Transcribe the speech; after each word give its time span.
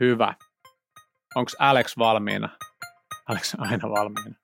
Hyvä. 0.00 0.34
Onko 1.34 1.50
Alex 1.58 1.98
valmiina? 1.98 2.48
Alex 3.28 3.54
on 3.54 3.66
aina 3.66 3.90
valmiina. 3.90 4.34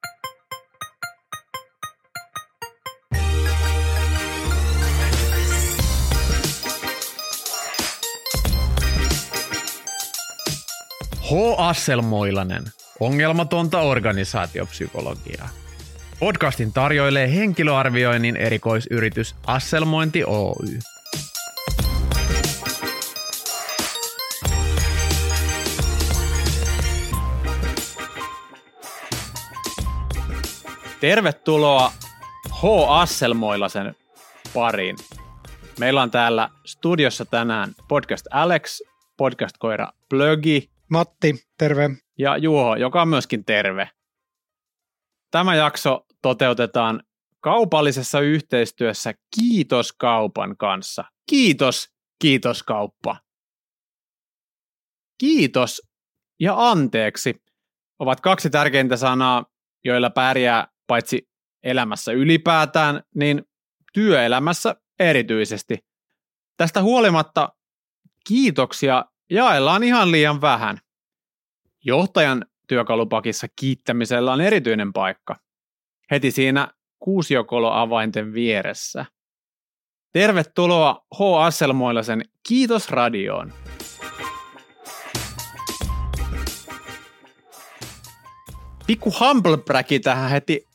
H. 11.30 11.32
Asselmoilanen. 11.58 12.64
Ongelmatonta 13.00 13.80
organisaatiopsykologiaa. 13.80 15.48
Podcastin 16.20 16.72
tarjoilee 16.72 17.34
henkilöarvioinnin 17.34 18.36
erikoisyritys 18.36 19.36
Asselmointi 19.46 20.24
Oy. 20.24 20.78
Tervetuloa 31.00 31.92
H. 32.50 32.64
Asselmoilasen 32.88 33.94
pariin. 34.54 34.96
Meillä 35.78 36.02
on 36.02 36.10
täällä 36.10 36.48
studiossa 36.66 37.24
tänään 37.24 37.74
podcast 37.88 38.26
Alex, 38.30 38.80
podcast-koira 39.16 39.92
Plögi 40.08 40.70
Matti, 40.90 41.34
terve. 41.58 41.90
ja 42.18 42.36
Juho, 42.36 42.76
joka 42.76 43.02
on 43.02 43.08
myöskin 43.08 43.44
terve. 43.44 43.90
Tämä 45.30 45.54
jakso 45.54 46.06
toteutetaan 46.22 47.02
kaupallisessa 47.40 48.20
yhteistyössä 48.20 49.14
Kiitos 49.40 49.92
kaupan 49.92 50.56
kanssa. 50.56 51.04
Kiitos, 51.30 51.88
kiitos 52.18 52.62
kauppa. 52.62 53.16
Kiitos 55.18 55.82
ja 56.40 56.70
anteeksi 56.70 57.42
ovat 57.98 58.20
kaksi 58.20 58.50
tärkeintä 58.50 58.96
sanaa, 58.96 59.44
joilla 59.84 60.10
pärjää 60.10 60.69
paitsi 60.90 61.28
elämässä 61.62 62.12
ylipäätään, 62.12 63.02
niin 63.14 63.44
työelämässä 63.92 64.76
erityisesti. 64.98 65.78
Tästä 66.56 66.82
huolimatta 66.82 67.48
kiitoksia 68.28 69.04
jaellaan 69.30 69.82
ihan 69.82 70.12
liian 70.12 70.40
vähän. 70.40 70.78
Johtajan 71.84 72.46
työkalupakissa 72.68 73.46
kiittämisellä 73.56 74.32
on 74.32 74.40
erityinen 74.40 74.92
paikka. 74.92 75.36
Heti 76.10 76.30
siinä 76.30 76.68
kuusiokolo-avainten 76.98 78.32
vieressä. 78.32 79.06
Tervetuloa 80.12 81.06
H. 81.18 81.20
Asselmoilasen 81.40 82.24
Kiitos 82.48 82.90
radioon. 82.90 83.52
Pikku 88.86 89.12
humble 89.20 89.58
tähän 90.02 90.30
heti 90.30 90.69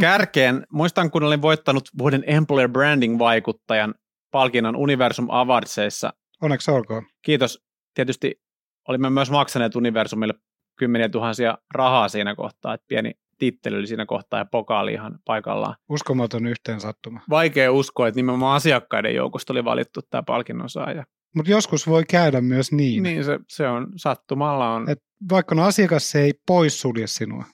kärkeen. 0.00 0.66
Muistan, 0.72 1.10
kun 1.10 1.22
olin 1.22 1.42
voittanut 1.42 1.88
vuoden 1.98 2.24
Employer 2.26 2.68
Branding-vaikuttajan 2.68 3.94
palkinnon 4.30 4.76
Universum 4.76 5.26
Awardsissa. 5.30 6.12
Onneksi 6.42 6.70
olkoon. 6.70 7.06
Kiitos. 7.22 7.64
Tietysti 7.94 8.40
olimme 8.88 9.10
myös 9.10 9.30
maksaneet 9.30 9.76
Universumille 9.76 10.34
kymmeniä 10.76 11.08
tuhansia 11.08 11.58
rahaa 11.74 12.08
siinä 12.08 12.34
kohtaa, 12.34 12.74
että 12.74 12.84
pieni 12.88 13.12
tittely 13.38 13.78
oli 13.78 13.86
siinä 13.86 14.06
kohtaa 14.06 14.40
ja 14.40 14.44
pokaali 14.44 14.92
ihan 14.92 15.18
paikallaan. 15.24 15.74
Uskomaton 15.88 16.46
yhteen 16.46 16.80
sattuma. 16.80 17.20
Vaikea 17.30 17.72
uskoa, 17.72 18.08
että 18.08 18.18
nimenomaan 18.18 18.56
asiakkaiden 18.56 19.14
joukosta 19.14 19.52
oli 19.52 19.64
valittu 19.64 20.00
tämä 20.02 20.22
palkinnon 20.22 20.70
saaja. 20.70 21.04
Mutta 21.34 21.50
joskus 21.50 21.86
voi 21.86 22.04
käydä 22.04 22.40
myös 22.40 22.72
niin, 22.72 23.02
niin. 23.02 23.24
Se, 23.24 23.38
se 23.48 23.68
on 23.68 23.86
sattumalla 23.96 24.74
on. 24.74 24.90
että 24.90 25.04
vaikka 25.30 25.54
no 25.54 25.64
asiakas 25.64 26.10
se 26.10 26.20
ei 26.20 26.32
poissulje 26.46 27.06
sinua. 27.06 27.44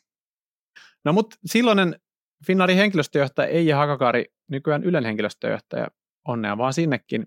No 1.05 1.12
mutta 1.12 1.36
silloinen 1.46 1.96
Finnaarin 2.46 2.77
henkilöstöjohtaja 2.77 3.48
Eija 3.48 3.77
Hakakari, 3.77 4.24
nykyään 4.48 4.84
Ylen 4.84 5.05
henkilöstöjohtaja, 5.05 5.89
onnea 6.28 6.58
vaan 6.58 6.73
sinnekin. 6.73 7.27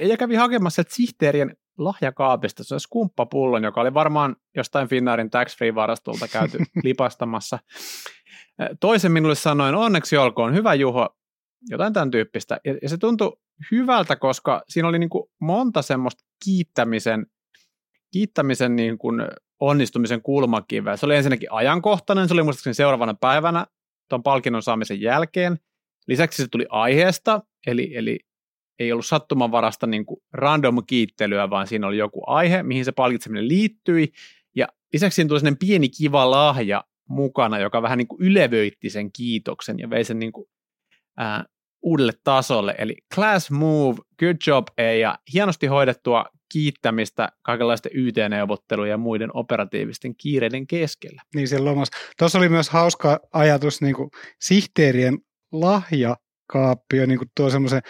Eija 0.00 0.16
kävi 0.16 0.34
hakemassa 0.34 0.74
sieltä 0.74 0.94
sihteerien 0.94 1.56
lahjakaapista 1.78 2.64
se 2.64 2.78
skumppapullon, 2.78 3.64
joka 3.64 3.80
oli 3.80 3.94
varmaan 3.94 4.36
jostain 4.56 4.88
Finnaarin 4.88 5.30
tax-free-varastolta 5.30 6.28
käyty 6.32 6.58
lipastamassa. 6.84 7.58
Toisen 8.80 9.12
minulle 9.12 9.34
sanoin, 9.34 9.74
onneksi 9.74 10.16
olkoon, 10.16 10.54
hyvä 10.54 10.74
Juho, 10.74 11.16
jotain 11.68 11.92
tämän 11.92 12.10
tyyppistä. 12.10 12.60
Ja, 12.64 12.78
ja 12.82 12.88
se 12.88 12.98
tuntui 12.98 13.36
hyvältä, 13.70 14.16
koska 14.16 14.62
siinä 14.68 14.88
oli 14.88 14.98
niin 14.98 15.10
kuin 15.10 15.30
monta 15.40 15.82
semmoista 15.82 16.24
kiittämisen, 16.44 17.26
kiittämisen 18.12 18.76
niin 18.76 18.98
kuin 18.98 19.22
onnistumisen 19.60 20.22
kulmakiveä. 20.22 20.96
Se 20.96 21.06
oli 21.06 21.16
ensinnäkin 21.16 21.52
ajankohtainen, 21.52 22.28
se 22.28 22.34
oli 22.34 22.42
muistaakseni 22.42 22.74
seuraavana 22.74 23.14
päivänä 23.14 23.66
tuon 24.08 24.22
palkinnon 24.22 24.62
saamisen 24.62 25.00
jälkeen. 25.00 25.58
Lisäksi 26.06 26.42
se 26.42 26.48
tuli 26.48 26.66
aiheesta, 26.68 27.42
eli, 27.66 27.96
eli 27.96 28.18
ei 28.78 28.92
ollut 28.92 29.06
sattumanvarasta 29.06 29.86
niin 29.86 30.06
kuin 30.06 30.20
random 30.32 30.76
kiittelyä, 30.86 31.50
vaan 31.50 31.66
siinä 31.66 31.86
oli 31.86 31.98
joku 31.98 32.22
aihe, 32.26 32.62
mihin 32.62 32.84
se 32.84 32.92
palkitseminen 32.92 33.48
liittyi. 33.48 34.12
Ja 34.56 34.66
lisäksi 34.92 35.16
siinä 35.16 35.28
tuli 35.28 35.40
sellainen 35.40 35.58
pieni 35.58 35.88
kiva 35.88 36.30
lahja 36.30 36.84
mukana, 37.08 37.58
joka 37.58 37.82
vähän 37.82 37.98
niin 37.98 38.08
kuin 38.08 38.22
ylevöitti 38.22 38.90
sen 38.90 39.12
kiitoksen 39.12 39.78
ja 39.78 39.90
vei 39.90 40.04
sen 40.04 40.18
niin 40.18 40.32
kuin, 40.32 40.48
ää, 41.16 41.44
uudelle 41.82 42.12
tasolle. 42.24 42.74
Eli 42.78 42.96
class 43.14 43.50
move, 43.50 43.96
good 44.18 44.36
job, 44.46 44.66
ja 45.00 45.18
hienosti 45.32 45.66
hoidettua 45.66 46.24
kiittämistä 46.52 47.28
kaikenlaisten 47.42 47.92
YT-neuvottelujen 47.94 48.90
ja 48.90 48.98
muiden 48.98 49.30
operatiivisten 49.36 50.16
kiireiden 50.16 50.66
keskellä. 50.66 51.22
Niin 51.34 51.48
siellä 51.48 51.70
lomassa. 51.70 51.96
Tuossa 52.18 52.38
oli 52.38 52.48
myös 52.48 52.70
hauska 52.70 53.20
ajatus 53.32 53.80
niin 53.82 53.94
kuin 53.94 54.10
sihteerien 54.40 55.18
lahjakaappi 55.52 57.00
on 57.00 57.08
niin 57.08 57.18
kuin 57.18 57.30
tuo 57.36 57.50
semmoisen 57.50 57.82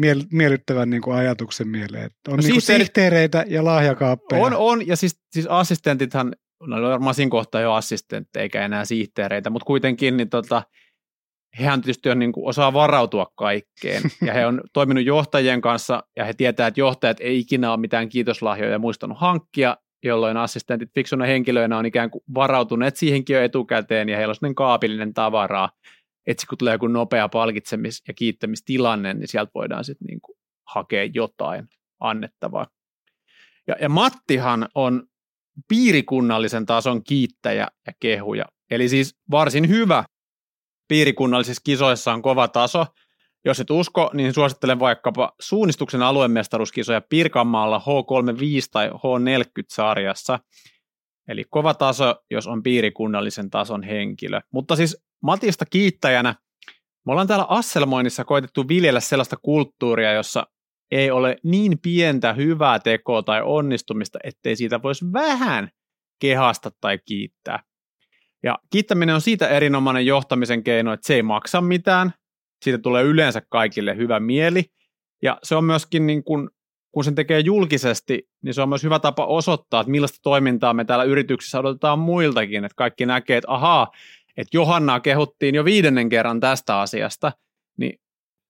miel- 0.00 0.26
miellyttävän 0.32 0.90
niin 0.90 1.02
kuin 1.02 1.16
ajatuksen 1.16 1.68
mieleen. 1.68 2.04
Että 2.04 2.18
on 2.28 2.32
No 2.32 2.36
no 2.36 2.42
niin 2.42 2.52
kuin 2.52 2.62
sihteeri- 2.62 2.84
sihteereitä 2.84 3.44
ja 3.48 3.64
lahjakaappeja. 3.64 4.42
On, 4.42 4.54
on, 4.56 4.86
ja 4.86 4.96
siis, 4.96 5.20
siis 5.30 5.46
assistentithan, 5.46 6.32
no 6.66 6.76
oli 6.76 6.88
varmaan 6.88 7.14
siinä 7.14 7.30
kohtaa 7.30 7.60
jo 7.60 7.72
assistentteja 7.72 8.42
eikä 8.42 8.64
enää 8.64 8.84
sihteereitä, 8.84 9.50
mutta 9.50 9.66
kuitenkin 9.66 10.16
niin 10.16 10.28
tota, 10.30 10.62
hehän 11.58 11.80
tietysti 11.80 12.10
on, 12.10 12.18
niin 12.18 12.32
kuin, 12.32 12.48
osaa 12.48 12.72
varautua 12.72 13.32
kaikkeen, 13.34 14.02
ja 14.26 14.34
he 14.34 14.46
on 14.46 14.60
toiminut 14.72 15.04
johtajien 15.04 15.60
kanssa, 15.60 16.02
ja 16.16 16.24
he 16.24 16.32
tietää, 16.34 16.66
että 16.66 16.80
johtajat 16.80 17.20
ei 17.20 17.38
ikinä 17.38 17.70
ole 17.70 17.80
mitään 17.80 18.08
kiitoslahjoja 18.08 18.78
muistanut 18.78 19.18
hankkia, 19.20 19.76
jolloin 20.04 20.36
assistentit 20.36 20.90
fiksuna 20.94 21.24
henkilöinä 21.24 21.78
on 21.78 21.86
ikään 21.86 22.10
kuin 22.10 22.22
varautuneet 22.34 22.96
siihenkin 22.96 23.34
jo 23.34 23.42
etukäteen, 23.42 24.08
ja 24.08 24.16
heillä 24.16 24.30
on 24.30 24.34
sellainen 24.34 24.54
kaapillinen 24.54 25.14
tavaraa, 25.14 25.70
että 26.26 26.46
kun 26.48 26.58
tulee 26.58 26.74
joku 26.74 26.86
nopea 26.86 27.28
palkitsemis- 27.28 28.02
ja 28.08 28.14
kiittämistilanne, 28.14 29.14
niin 29.14 29.28
sieltä 29.28 29.50
voidaan 29.54 29.84
sitten 29.84 30.06
niin 30.06 30.20
kuin 30.20 30.38
hakea 30.66 31.04
jotain 31.14 31.68
annettavaa. 32.00 32.66
Ja, 33.66 33.76
ja 33.80 33.88
Mattihan 33.88 34.68
on 34.74 35.06
piirikunnallisen 35.68 36.66
tason 36.66 37.04
kiittäjä 37.04 37.68
ja 37.86 37.92
kehuja. 38.00 38.44
Eli 38.70 38.88
siis 38.88 39.14
varsin 39.30 39.68
hyvä. 39.68 40.04
Piirikunnallisissa 40.88 41.62
kisoissa 41.64 42.12
on 42.12 42.22
kova 42.22 42.48
taso. 42.48 42.86
Jos 43.44 43.60
et 43.60 43.70
usko, 43.70 44.10
niin 44.14 44.34
suosittelen 44.34 44.78
vaikkapa 44.78 45.32
suunnistuksen 45.40 46.02
aluemestaruuskisoja 46.02 47.00
Pirkanmaalla 47.00 47.78
H35 47.78 48.68
tai 48.72 48.88
H40-sarjassa. 48.90 50.38
Eli 51.28 51.44
kova 51.50 51.74
taso, 51.74 52.14
jos 52.30 52.46
on 52.46 52.62
piirikunnallisen 52.62 53.50
tason 53.50 53.82
henkilö. 53.82 54.40
Mutta 54.52 54.76
siis 54.76 55.04
Matista 55.22 55.64
kiittäjänä, 55.66 56.34
me 57.06 57.12
ollaan 57.12 57.26
täällä 57.26 57.46
Asselmoinnissa 57.48 58.24
koitettu 58.24 58.68
viljellä 58.68 59.00
sellaista 59.00 59.36
kulttuuria, 59.36 60.12
jossa 60.12 60.46
ei 60.90 61.10
ole 61.10 61.36
niin 61.42 61.78
pientä 61.82 62.32
hyvää 62.32 62.78
tekoa 62.78 63.22
tai 63.22 63.42
onnistumista, 63.44 64.18
ettei 64.24 64.56
siitä 64.56 64.82
voisi 64.82 65.04
vähän 65.12 65.70
kehasta 66.20 66.70
tai 66.80 66.98
kiittää. 67.04 67.62
Ja 68.42 68.58
kiittäminen 68.70 69.14
on 69.14 69.20
siitä 69.20 69.48
erinomainen 69.48 70.06
johtamisen 70.06 70.64
keino, 70.64 70.92
että 70.92 71.06
se 71.06 71.14
ei 71.14 71.22
maksa 71.22 71.60
mitään, 71.60 72.12
siitä 72.64 72.78
tulee 72.78 73.04
yleensä 73.04 73.42
kaikille 73.48 73.96
hyvä 73.96 74.20
mieli, 74.20 74.64
ja 75.22 75.38
se 75.42 75.56
on 75.56 75.64
myöskin 75.64 76.06
niin 76.06 76.24
kuin, 76.24 76.50
kun 76.92 77.04
sen 77.04 77.14
tekee 77.14 77.40
julkisesti, 77.40 78.28
niin 78.42 78.54
se 78.54 78.62
on 78.62 78.68
myös 78.68 78.82
hyvä 78.82 78.98
tapa 78.98 79.26
osoittaa, 79.26 79.80
että 79.80 79.90
millaista 79.90 80.18
toimintaa 80.22 80.74
me 80.74 80.84
täällä 80.84 81.04
yrityksessä 81.04 81.58
odotetaan 81.58 81.98
muiltakin, 81.98 82.64
että 82.64 82.76
kaikki 82.76 83.06
näkee, 83.06 83.36
että 83.36 83.52
ahaa, 83.52 83.90
että 84.36 84.56
Johannaa 84.56 85.00
kehuttiin 85.00 85.54
jo 85.54 85.64
viidennen 85.64 86.08
kerran 86.08 86.40
tästä 86.40 86.80
asiasta, 86.80 87.32
niin 87.76 88.00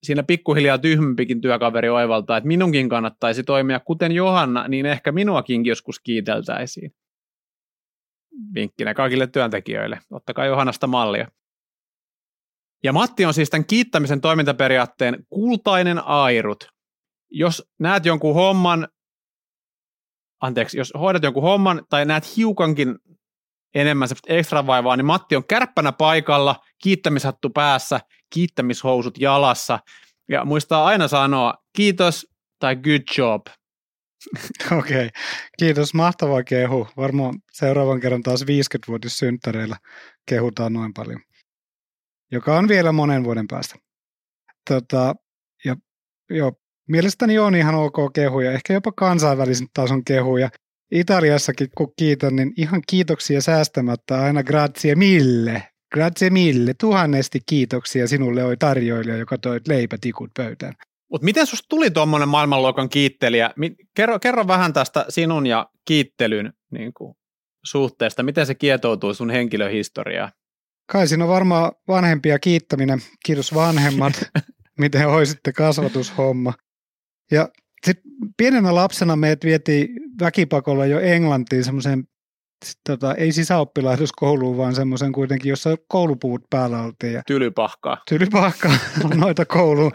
siinä 0.02 0.22
pikkuhiljaa 0.22 0.78
tyhmempikin 0.78 1.40
työkaveri 1.40 1.88
oivaltaa, 1.88 2.36
että 2.36 2.48
minunkin 2.48 2.88
kannattaisi 2.88 3.44
toimia 3.44 3.80
kuten 3.80 4.12
Johanna, 4.12 4.68
niin 4.68 4.86
ehkä 4.86 5.12
minuakin 5.12 5.66
joskus 5.66 6.00
kiiteltäisiin. 6.00 6.92
Vinkkinä 8.54 8.94
kaikille 8.94 9.26
työntekijöille. 9.26 9.98
Ottakaa 10.10 10.46
Johannasta 10.46 10.86
mallia. 10.86 11.28
Ja 12.84 12.92
Matti 12.92 13.24
on 13.24 13.34
siis 13.34 13.50
tämän 13.50 13.66
kiittämisen 13.66 14.20
toimintaperiaatteen 14.20 15.26
kultainen 15.30 16.04
airut. 16.04 16.68
Jos 17.30 17.70
näet 17.78 18.06
jonkun 18.06 18.34
homman, 18.34 18.88
anteeksi, 20.40 20.78
jos 20.78 20.92
hoidat 20.98 21.22
jonkun 21.22 21.42
homman 21.42 21.82
tai 21.90 22.04
näet 22.04 22.36
hiukankin 22.36 22.98
enemmän 23.74 24.08
semmoista 24.08 24.32
ekstra 24.32 24.66
vaivaa, 24.66 24.96
niin 24.96 25.06
Matti 25.06 25.36
on 25.36 25.46
kärppänä 25.46 25.92
paikalla, 25.92 26.56
kiittämishattu 26.82 27.50
päässä, 27.50 28.00
kiittämishousut 28.30 29.18
jalassa 29.18 29.78
ja 30.28 30.44
muistaa 30.44 30.86
aina 30.86 31.08
sanoa 31.08 31.54
kiitos 31.76 32.26
tai 32.58 32.76
good 32.76 33.18
job. 33.18 33.46
Okei, 34.78 34.78
okay. 34.78 35.08
kiitos. 35.58 35.94
Mahtava 35.94 36.42
kehu. 36.42 36.88
Varmaan 36.96 37.34
seuraavan 37.52 38.00
kerran 38.00 38.22
taas 38.22 38.42
50-vuotissynttäreillä 38.42 39.76
kehutaan 40.28 40.72
noin 40.72 40.94
paljon, 40.94 41.20
joka 42.32 42.58
on 42.58 42.68
vielä 42.68 42.92
monen 42.92 43.24
vuoden 43.24 43.48
päästä. 43.48 43.74
Tota, 44.70 45.14
ja, 45.64 45.76
jo, 46.30 46.52
mielestäni 46.88 47.38
on 47.38 47.54
ihan 47.54 47.74
ok 47.74 47.96
kehuja, 48.14 48.52
ehkä 48.52 48.72
jopa 48.72 48.92
kansainvälisen 48.92 49.66
tason 49.74 50.04
kehuja. 50.04 50.50
Italiassakin 50.90 51.68
kun 51.76 51.92
kiitän, 51.96 52.36
niin 52.36 52.52
ihan 52.56 52.82
kiitoksia 52.86 53.40
säästämättä 53.40 54.22
aina 54.22 54.42
grazie 54.42 54.94
mille. 54.94 55.62
Grazie 55.94 56.30
mille. 56.30 56.74
Tuhannesti 56.80 57.40
kiitoksia 57.46 58.08
sinulle 58.08 58.44
oi 58.44 58.56
tarjoilija, 58.56 59.16
joka 59.16 59.38
toi 59.38 59.60
leipätikut 59.68 60.30
pöytään. 60.36 60.74
Mutta 61.10 61.24
miten 61.24 61.46
susta 61.46 61.66
tuli 61.68 61.90
tuommoinen 61.90 62.28
maailmanluokan 62.28 62.88
kiittelijä? 62.88 63.50
Kerro, 63.94 64.18
kerro 64.18 64.46
vähän 64.46 64.72
tästä 64.72 65.06
sinun 65.08 65.46
ja 65.46 65.66
kiittelyn 65.84 66.52
niin 66.70 66.94
kuin, 66.94 67.14
suhteesta. 67.64 68.22
Miten 68.22 68.46
se 68.46 68.54
kietoutuu 68.54 69.14
sun 69.14 69.30
henkilöhistoriaan? 69.30 70.32
Kai 70.92 71.08
siinä 71.08 71.24
on 71.24 71.30
varmaan 71.30 71.72
vanhempia 71.88 72.38
kiittäminen. 72.38 72.98
Kiitos 73.26 73.54
vanhemmat, 73.54 74.12
miten 74.78 75.08
hoisitte 75.08 75.52
kasvatushomma. 75.52 76.52
Ja 77.30 77.48
sitten 77.86 78.12
pienenä 78.36 78.74
lapsena 78.74 79.16
meidät 79.16 79.44
vietiin 79.44 79.88
väkipakolla 80.20 80.86
jo 80.86 81.00
Englantiin 81.00 81.64
semmoiseen, 81.64 82.04
tota, 82.86 83.14
ei 83.14 83.32
sisäoppilaitoskouluun, 83.32 84.56
vaan 84.56 84.74
semmoisen 84.74 85.12
kuitenkin, 85.12 85.50
jossa 85.50 85.76
koulupuut 85.88 86.42
päällä 86.50 86.82
oltiin. 86.82 87.12
Ja 87.12 87.22
tylypahkaa. 87.26 87.96
Tylypahkaa, 88.08 88.76
noita 89.14 89.44
kouluun. 89.44 89.92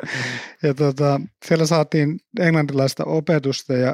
Ja 0.63 0.73
tota, 0.73 1.21
siellä 1.45 1.65
saatiin 1.65 2.19
englantilaista 2.39 3.05
opetusta 3.05 3.73
ja 3.73 3.93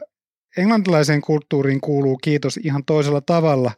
englantilaiseen 0.57 1.21
kulttuuriin 1.21 1.81
kuuluu 1.81 2.17
kiitos 2.17 2.57
ihan 2.57 2.85
toisella 2.85 3.21
tavalla 3.21 3.71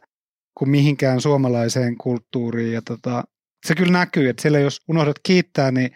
kuin 0.58 0.68
mihinkään 0.68 1.20
suomalaiseen 1.20 1.98
kulttuuriin. 1.98 2.72
Ja 2.72 2.82
tota, 2.82 3.24
se 3.66 3.74
kyllä 3.74 3.92
näkyy, 3.92 4.28
että 4.28 4.42
siellä 4.42 4.58
jos 4.58 4.80
unohdat 4.88 5.16
kiittää, 5.22 5.70
niin 5.70 5.90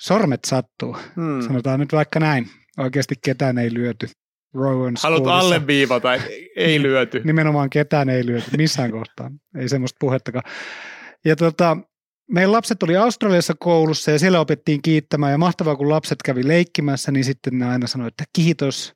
sormet 0.00 0.44
sattuu. 0.44 0.96
Hmm. 1.16 1.42
Sanotaan 1.42 1.80
nyt 1.80 1.92
vaikka 1.92 2.20
näin. 2.20 2.50
Oikeasti 2.78 3.14
ketään 3.24 3.58
ei 3.58 3.74
lyöty. 3.74 4.08
Rowan 4.54 4.94
Haluat 5.02 5.26
alleviivata, 5.26 6.08
ei 6.56 6.82
lyöty. 6.82 7.20
Nimenomaan 7.24 7.70
ketään 7.70 8.08
ei 8.08 8.26
lyöty 8.26 8.50
missään 8.56 8.90
kohtaa. 8.90 9.30
Ei 9.58 9.68
semmoista 9.68 9.96
puhettakaan. 10.00 10.44
Ja 11.24 11.36
tota, 11.36 11.76
meidän 12.30 12.52
lapset 12.52 12.82
oli 12.82 12.96
Australiassa 12.96 13.54
koulussa 13.58 14.10
ja 14.10 14.18
siellä 14.18 14.40
opettiin 14.40 14.82
kiittämään 14.82 15.32
ja 15.32 15.38
mahtavaa 15.38 15.76
kun 15.76 15.88
lapset 15.88 16.18
kävi 16.24 16.48
leikkimässä, 16.48 17.12
niin 17.12 17.24
sitten 17.24 17.58
ne 17.58 17.66
aina 17.66 17.86
sanoi, 17.86 18.08
että 18.08 18.24
kiitos 18.32 18.94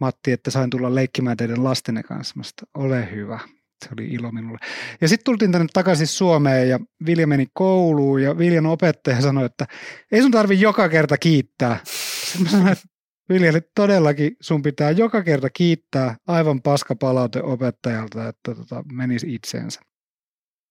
Matti, 0.00 0.32
että 0.32 0.50
sain 0.50 0.70
tulla 0.70 0.94
leikkimään 0.94 1.36
teidän 1.36 1.64
lastenne 1.64 2.02
kanssa. 2.02 2.34
Masta, 2.36 2.66
ole 2.74 3.08
hyvä. 3.10 3.40
Se 3.84 3.90
oli 3.98 4.06
ilo 4.06 4.32
minulle. 4.32 4.58
Ja 5.00 5.08
sitten 5.08 5.24
tultiin 5.24 5.52
tänne 5.52 5.66
takaisin 5.72 6.06
Suomeen 6.06 6.68
ja 6.68 6.80
Vilja 7.06 7.26
meni 7.26 7.46
kouluun 7.52 8.22
ja 8.22 8.38
Viljan 8.38 8.66
opettaja 8.66 9.20
sanoi, 9.20 9.46
että 9.46 9.66
ei 10.12 10.22
sun 10.22 10.30
tarvi 10.30 10.60
joka 10.60 10.88
kerta 10.88 11.18
kiittää. 11.18 11.80
Sitten 11.84 12.42
mä 12.42 12.50
sanoin, 12.50 12.72
että 12.72 12.84
Viljeli, 13.28 13.60
todellakin 13.74 14.36
sun 14.40 14.62
pitää 14.62 14.90
joka 14.90 15.22
kerta 15.22 15.50
kiittää 15.50 16.16
aivan 16.26 16.62
paska 16.62 16.94
palaute 16.94 17.42
opettajalta, 17.42 18.28
että 18.28 18.54
tota, 18.54 18.84
menisi 18.92 19.34
itseensä. 19.34 19.80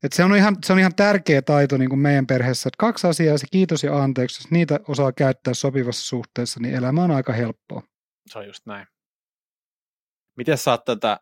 Et 0.03 0.13
se, 0.13 0.23
on 0.23 0.35
ihan, 0.35 0.57
se 0.65 0.73
on 0.73 0.79
ihan 0.79 0.95
tärkeä 0.95 1.41
taito 1.41 1.77
niin 1.77 1.89
kuin 1.89 1.99
meidän 1.99 2.27
perheessä, 2.27 2.67
että 2.67 2.77
kaksi 2.77 3.07
asiaa, 3.07 3.37
se 3.37 3.47
kiitos 3.51 3.83
ja 3.83 4.03
anteeksi, 4.03 4.41
jos 4.41 4.51
niitä 4.51 4.79
osaa 4.87 5.11
käyttää 5.11 5.53
sopivassa 5.53 6.05
suhteessa, 6.05 6.59
niin 6.59 6.75
elämä 6.75 7.03
on 7.03 7.11
aika 7.11 7.33
helppoa. 7.33 7.83
Se 8.31 8.39
on 8.39 8.47
just 8.47 8.65
näin. 8.65 8.87
Miten 10.37 10.57
sä 10.57 10.71
oot 10.71 10.85
tätä 10.85 11.19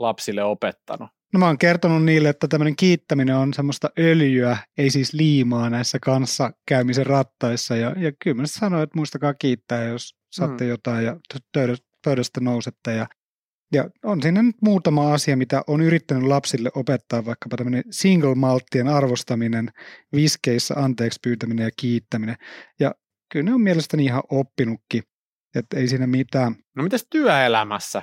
lapsille 0.00 0.44
opettanut? 0.44 1.08
No 1.32 1.38
mä 1.38 1.46
oon 1.46 1.58
kertonut 1.58 2.04
niille, 2.04 2.28
että 2.28 2.48
tämmöinen 2.48 2.76
kiittäminen 2.76 3.36
on 3.36 3.54
semmoista 3.54 3.90
öljyä, 3.98 4.56
ei 4.78 4.90
siis 4.90 5.12
liimaa 5.12 5.70
näissä 5.70 5.98
kanssa 5.98 6.50
käymisen 6.68 7.06
rattaissa. 7.06 7.76
Ja, 7.76 7.94
ja 7.98 8.12
kyllä 8.22 8.36
mä 8.36 8.46
sanoin, 8.46 8.82
että 8.82 8.98
muistakaa 8.98 9.34
kiittää, 9.34 9.84
jos 9.84 10.16
saatte 10.34 10.64
mm. 10.64 10.70
jotain 10.70 11.04
ja 11.04 11.16
pöydästä 12.04 12.40
nousette. 12.40 12.94
Ja, 12.94 13.06
ja 13.72 13.90
on 14.04 14.22
siinä 14.22 14.42
nyt 14.42 14.56
muutama 14.62 15.14
asia, 15.14 15.36
mitä 15.36 15.62
on 15.66 15.80
yrittänyt 15.80 16.22
lapsille 16.22 16.70
opettaa, 16.74 17.24
vaikkapa 17.24 17.56
tämmöinen 17.56 17.82
single 17.90 18.34
malttien 18.34 18.88
arvostaminen, 18.88 19.70
viskeissä 20.14 20.74
anteeksi 20.74 21.20
pyytäminen 21.22 21.64
ja 21.64 21.70
kiittäminen. 21.76 22.36
Ja 22.80 22.94
kyllä 23.32 23.44
ne 23.44 23.54
on 23.54 23.60
mielestäni 23.60 24.04
ihan 24.04 24.22
oppinutkin, 24.30 25.02
että 25.54 25.76
ei 25.76 25.88
siinä 25.88 26.06
mitään. 26.06 26.56
No 26.76 26.82
mitäs 26.82 27.06
työelämässä? 27.10 28.02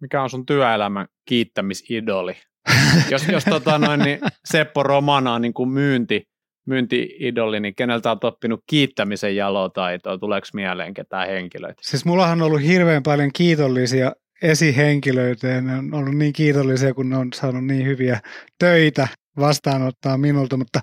Mikä 0.00 0.22
on 0.22 0.30
sun 0.30 0.46
työelämän 0.46 1.06
kiittämisidoli? 1.28 2.36
jos 3.10 3.28
jos 3.28 3.44
tota 3.44 3.78
noin, 3.78 4.00
niin 4.00 4.20
Seppo 4.44 4.82
Romana 4.82 5.34
on 5.34 5.42
niin 5.42 5.54
kuin 5.54 5.68
myynti, 5.68 6.29
myynti-idoli, 6.66 7.60
niin 7.60 7.74
keneltä 7.74 8.10
on 8.10 8.18
oppinut 8.22 8.60
kiittämisen 8.66 9.36
jalotaitoa? 9.36 10.18
Tuleeko 10.18 10.46
mieleen 10.54 10.94
ketään 10.94 11.28
henkilöitä? 11.28 11.82
Siis 11.82 12.04
mullahan 12.04 12.42
on 12.42 12.46
ollut 12.46 12.62
hirveän 12.62 13.02
paljon 13.02 13.30
kiitollisia 13.34 14.12
esihenkilöitä 14.42 15.48
ja 15.48 15.60
ne 15.60 15.76
on 15.76 15.94
ollut 15.94 16.16
niin 16.16 16.32
kiitollisia, 16.32 16.94
kun 16.94 17.10
ne 17.10 17.16
on 17.16 17.28
saanut 17.34 17.66
niin 17.66 17.86
hyviä 17.86 18.20
töitä 18.58 19.08
vastaanottaa 19.36 20.18
minulta, 20.18 20.56
mutta 20.56 20.80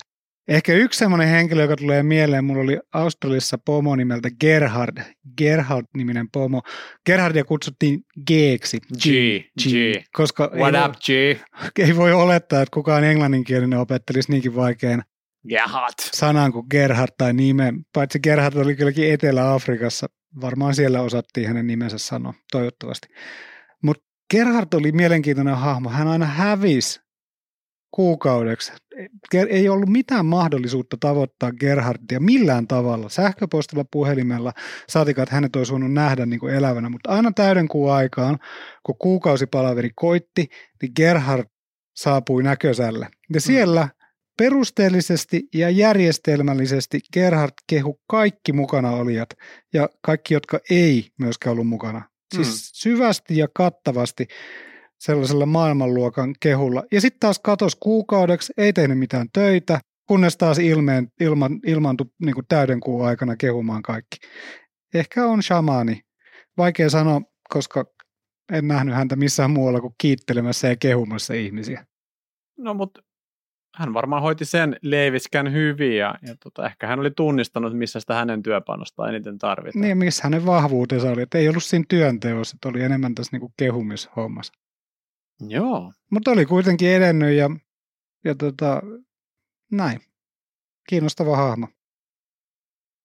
Ehkä 0.48 0.74
yksi 0.74 1.00
semmoinen 1.00 1.28
henkilö, 1.28 1.62
joka 1.62 1.76
tulee 1.76 2.04
mieleen, 2.04 2.46
mulla 2.46 2.62
oli 2.62 2.80
Australiassa 2.94 3.58
pomo 3.66 3.96
nimeltä 3.96 4.30
Gerhard, 4.40 4.98
Gerhard-niminen 5.38 6.28
pomo. 6.34 6.62
Gerhardia 7.06 7.44
kutsuttiin 7.44 8.00
G-ksi. 8.28 8.80
G, 8.80 9.04
G. 9.04 9.64
G. 9.64 10.04
Koska 10.14 10.52
What 10.56 10.76
ei 10.76 10.82
up, 10.86 10.94
G? 10.94 11.10
Ei 11.80 11.96
voi 11.96 12.14
olettaa, 12.14 12.62
että 12.62 12.74
kukaan 12.74 13.04
englanninkielinen 13.04 13.80
opettelisi 13.80 14.32
niinkin 14.32 14.56
vaikean 14.56 15.04
Gerhard. 15.50 15.94
sanan 16.00 16.52
kuin 16.52 16.66
Gerhard 16.72 17.12
tai 17.18 17.34
nimen. 17.34 17.86
Paitsi 17.94 18.20
Gerhard 18.20 18.56
oli 18.56 18.76
kylläkin 18.76 19.14
Etelä-Afrikassa. 19.14 20.08
Varmaan 20.42 20.76
siellä 20.76 21.02
osattiin 21.02 21.48
hänen 21.48 21.68
nimensä 21.68 21.98
sanoa, 21.98 22.34
toivottavasti. 22.52 23.08
Mutta 23.84 24.04
Gerhard 24.32 24.68
oli 24.74 24.92
mielenkiintoinen 24.92 25.58
hahmo. 25.58 25.90
Hän 25.90 26.08
aina 26.08 26.26
hävisi 26.26 27.00
kuukaudeksi. 27.92 28.74
Ei 29.50 29.70
ollut 29.70 29.90
mitään 29.90 30.26
mahdollisuutta 30.26 30.98
tavoittaa 31.00 31.52
Gerhardia 31.52 32.20
millään 32.20 32.68
tavalla, 32.68 33.10
sähköpostilla, 33.10 33.86
puhelimella, 33.92 34.54
saatikaan, 34.90 35.24
että 35.24 35.36
hänet 35.36 35.56
olisi 35.56 35.72
voinut 35.72 35.94
nähdä 35.94 36.26
niin 36.26 36.40
kuin 36.40 36.54
elävänä, 36.54 36.90
mutta 36.90 37.10
aina 37.10 37.32
täyden 37.32 37.68
kuun 37.68 37.92
aikaan, 37.92 38.38
kun 38.84 38.96
kuukausipalaveri 39.00 39.90
koitti, 39.96 40.48
niin 40.82 40.92
Gerhard 40.96 41.46
saapui 41.96 42.44
näkösälle. 42.44 43.06
Ja 43.34 43.40
mm. 43.40 43.42
siellä 43.42 43.88
perusteellisesti 44.38 45.44
ja 45.54 45.70
järjestelmällisesti 45.70 47.00
Gerhard 47.14 47.54
kehu 47.70 48.00
kaikki 48.08 48.54
mukana 48.54 48.92
olijat 48.92 49.30
ja 49.74 49.90
kaikki, 50.02 50.34
jotka 50.34 50.60
ei 50.70 51.08
myöskään 51.20 51.52
ollut 51.52 51.68
mukana. 51.68 52.10
Siis 52.36 52.48
mm. 52.48 52.54
syvästi 52.74 53.38
ja 53.38 53.48
kattavasti 53.54 54.28
sellaisella 55.00 55.46
maailmanluokan 55.46 56.36
kehulla. 56.40 56.84
Ja 56.92 57.02
sitten 57.02 57.20
taas 57.20 57.40
katos 57.40 57.76
kuukaudeksi, 57.76 58.54
ei 58.58 58.74
tehnyt 58.74 59.00
mitään 59.00 59.28
töitä, 59.34 59.80
kunnes 60.08 60.38
taas 60.38 60.60
ilmeen, 60.60 61.08
ilman, 61.20 61.60
ilmaantui 61.66 62.08
niin 62.20 62.36
täyden 62.50 62.80
kuun 62.80 63.06
aikana 63.06 63.36
kehumaan 63.36 63.82
kaikki. 63.82 64.18
Ehkä 64.94 65.26
on 65.26 65.44
shamaani. 65.44 66.02
Vaikea 66.58 66.90
sanoa, 66.90 67.22
koska 67.50 67.86
en 68.54 68.68
nähnyt 68.68 68.96
häntä 68.96 69.16
missään 69.16 69.52
muualla 69.52 69.82
kuin 69.82 69.94
kiittelemässä 69.98 70.68
ja 70.68 70.76
kehumassa 70.76 71.34
ihmisiä. 71.34 71.86
No 72.58 72.74
mutta 72.74 73.02
hän 73.78 73.94
varmaan 73.94 74.22
hoiti 74.22 74.46
sen 74.46 74.76
leiviskän 74.82 75.54
hyvin 75.54 75.98
ja, 75.98 76.16
ja 76.28 76.36
tota, 76.44 76.66
ehkä 76.66 76.88
hän 76.88 77.00
oli 77.00 77.12
tunnistanut, 77.12 77.78
missä 77.78 78.00
sitä 78.00 78.14
hänen 78.14 78.44
työpanosta 78.44 79.10
eniten 79.10 79.38
tarvitaan. 79.38 79.82
Niin, 79.82 79.98
missä 79.98 80.24
hänen 80.24 80.46
vahvuutensa 80.46 81.12
oli, 81.12 81.22
että 81.22 81.38
ei 81.38 81.50
ollut 81.50 81.64
siinä 81.64 81.86
työnteossa, 81.90 82.56
että 82.56 82.70
oli 82.70 82.82
enemmän 82.82 83.16
tässä 83.16 83.36
niinku 83.36 83.54
kehumishommassa. 83.58 84.54
Joo. 85.48 85.94
Mutta 86.12 86.32
oli 86.32 86.46
kuitenkin 86.46 86.90
edennyt 86.90 87.34
ja, 87.34 87.50
ja 88.26 88.36
tota, 88.36 88.82
näin. 89.72 90.00
Kiinnostava 90.90 91.38
hahmo. 91.38 91.68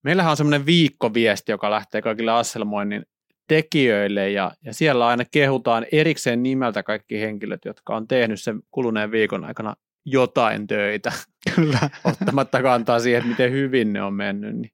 Meillähän 0.05 0.31
on 0.31 0.37
semmoinen 0.37 0.67
viikkoviesti, 0.67 1.53
joka 1.53 1.71
lähtee 1.71 2.03
kaikille 2.03 2.33
Asselmoinnin 2.33 3.07
tekijöille 3.49 4.31
ja, 4.31 4.53
ja 4.65 4.75
siellä 4.75 5.07
aina 5.07 5.25
kehutaan 5.25 5.87
erikseen 5.93 6.43
nimeltä 6.43 6.83
kaikki 6.83 7.21
henkilöt, 7.21 7.65
jotka 7.65 7.97
on 7.97 8.09
tehnyt 8.09 8.41
sen 8.41 8.61
kuluneen 8.71 9.11
viikon 9.11 9.45
aikana 9.45 9.75
jotain 10.05 10.67
töitä. 10.67 11.13
Kyllä. 11.55 11.79
Ottamatta 12.05 12.63
kantaa 12.63 13.01
siihen, 13.01 13.19
että 13.19 13.31
miten 13.31 13.53
hyvin 13.53 13.93
ne 13.93 14.03
on 14.03 14.15
mennyt. 14.15 14.55
Niin. 14.57 14.71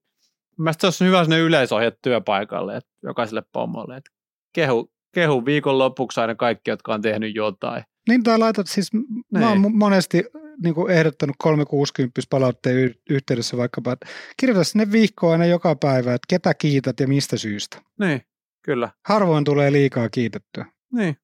Mielestäni 0.59 0.81
se 0.81 0.87
olisi 0.87 1.05
hyvä 1.05 1.25
sinne 1.25 1.39
yleisohje 1.39 1.93
työpaikalle, 2.03 2.77
että 2.77 2.91
jokaiselle 3.03 3.43
pomolle, 3.53 3.97
että 3.97 4.11
kehu 4.53 4.93
kehu 5.15 5.45
viikonlopuksi 5.45 6.21
aina 6.21 6.35
kaikki, 6.35 6.71
jotka 6.71 6.95
on 6.95 7.03
tehnyt 7.03 7.35
jotain. 7.35 7.83
Niin 8.09 8.23
tai 8.23 8.39
laitat 8.39 8.67
siis, 8.67 8.91
mä 9.33 9.49
oon 9.49 9.63
Niin. 9.63 9.77
monesti 9.77 10.25
niin 10.63 10.75
kuin 10.75 10.91
ehdottanut 10.93 11.37
360 11.39 12.21
palautteen 12.31 12.95
yhteydessä 13.11 13.57
vaikkapa, 13.57 13.93
että 13.93 14.07
kirjoita 14.37 14.65
sinne 14.65 14.93
vihkoon 14.93 15.33
aina 15.33 15.45
joka 15.45 15.77
päivä, 15.77 16.15
että 16.15 16.27
ketä 16.29 16.55
kiität 16.55 17.01
ja 17.01 17.09
mistä 17.09 17.37
syystä. 17.37 17.81
Niin, 18.01 18.23
kyllä. 18.65 18.91
Harvoin 19.09 19.45
tulee 19.45 19.73
liikaa 19.73 20.09
kiitettyä. 20.09 20.67
Niin, 20.93 21.17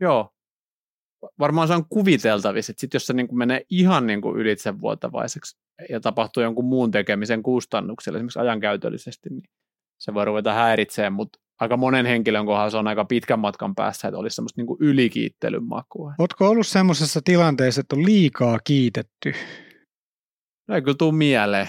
joo. 0.00 0.33
Varmaan 1.38 1.68
se 1.68 1.74
on 1.74 1.88
kuviteltavissa, 1.88 2.70
että 2.70 2.80
sit 2.80 2.94
jos 2.94 3.06
se 3.06 3.12
niin 3.12 3.28
kuin 3.28 3.38
menee 3.38 3.62
ihan 3.70 4.06
niin 4.06 4.20
kuin 4.20 4.36
ylitsevuotavaiseksi 4.36 5.56
ja 5.90 6.00
tapahtuu 6.00 6.42
jonkun 6.42 6.64
muun 6.64 6.90
tekemisen 6.90 7.42
kustannuksella, 7.42 8.18
esimerkiksi 8.18 8.38
ajankäytöllisesti, 8.38 9.30
niin 9.30 9.42
se 10.00 10.14
voi 10.14 10.24
ruveta 10.24 10.52
häiritsemään, 10.52 11.12
mutta 11.12 11.38
aika 11.60 11.76
monen 11.76 12.06
henkilön 12.06 12.46
kohdalla 12.46 12.70
se 12.70 12.76
on 12.76 12.88
aika 12.88 13.04
pitkän 13.04 13.38
matkan 13.38 13.74
päässä, 13.74 14.08
että 14.08 14.18
olisi 14.18 14.34
semmoista 14.34 14.60
niin 14.60 14.66
kuin 14.66 14.78
ylikiittelyn 14.80 15.64
makua. 15.64 16.14
Ootko 16.18 16.48
ollut 16.48 16.66
semmoisessa 16.66 17.20
tilanteessa, 17.24 17.80
että 17.80 17.96
on 17.96 18.04
liikaa 18.04 18.58
kiitetty? 18.64 19.34
No 20.68 20.74
ei 20.74 20.82
kyllä 20.82 20.96
tule 20.98 21.14
mieleen. 21.14 21.68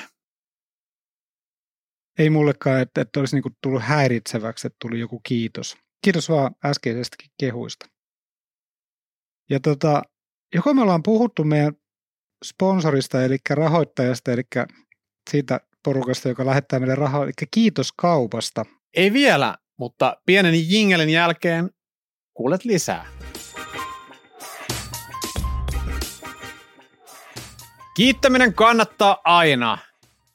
Ei 2.19 2.29
mullekaan, 2.29 2.81
että, 2.81 3.01
että 3.01 3.19
olisi 3.19 3.35
niinku 3.35 3.49
tullut 3.63 3.81
häiritseväksi, 3.81 4.67
että 4.67 4.77
tuli 4.81 4.99
joku 4.99 5.21
kiitos. 5.23 5.77
Kiitos 6.05 6.29
vaan 6.29 6.55
äskeisestäkin 6.65 7.29
kehuista. 7.39 7.85
Ja 9.49 9.59
tota, 9.59 10.01
joko 10.55 10.73
me 10.73 10.81
ollaan 10.81 11.03
puhuttu 11.03 11.43
meidän 11.43 11.73
sponsorista, 12.45 13.23
eli 13.23 13.37
rahoittajasta, 13.49 14.31
eli 14.31 14.43
siitä 15.29 15.59
porukasta, 15.83 16.29
joka 16.29 16.45
lähettää 16.45 16.79
meille 16.79 16.95
rahaa, 16.95 17.23
eli 17.23 17.31
kiitos 17.51 17.91
kaupasta. 17.91 18.65
Ei 18.95 19.13
vielä, 19.13 19.57
mutta 19.77 20.17
pienen 20.25 20.69
jingelin 20.69 21.09
jälkeen 21.09 21.69
kuulet 22.33 22.65
lisää. 22.65 23.05
Kiittäminen 27.95 28.53
kannattaa 28.53 29.17
aina. 29.23 29.77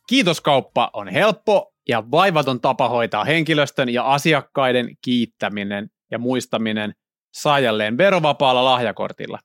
Kiitoskauppa 0.08 0.90
on 0.92 1.08
helppo 1.08 1.74
ja 1.88 2.10
vaivaton 2.10 2.60
tapa 2.60 2.88
hoitaa 2.88 3.24
henkilöstön 3.24 3.88
ja 3.88 4.04
asiakkaiden 4.04 4.96
kiittäminen 5.02 5.90
ja 6.10 6.18
muistaminen 6.18 6.94
saajalleen 7.32 7.98
verovapaalla 7.98 8.64
lahjakortilla. 8.64 9.38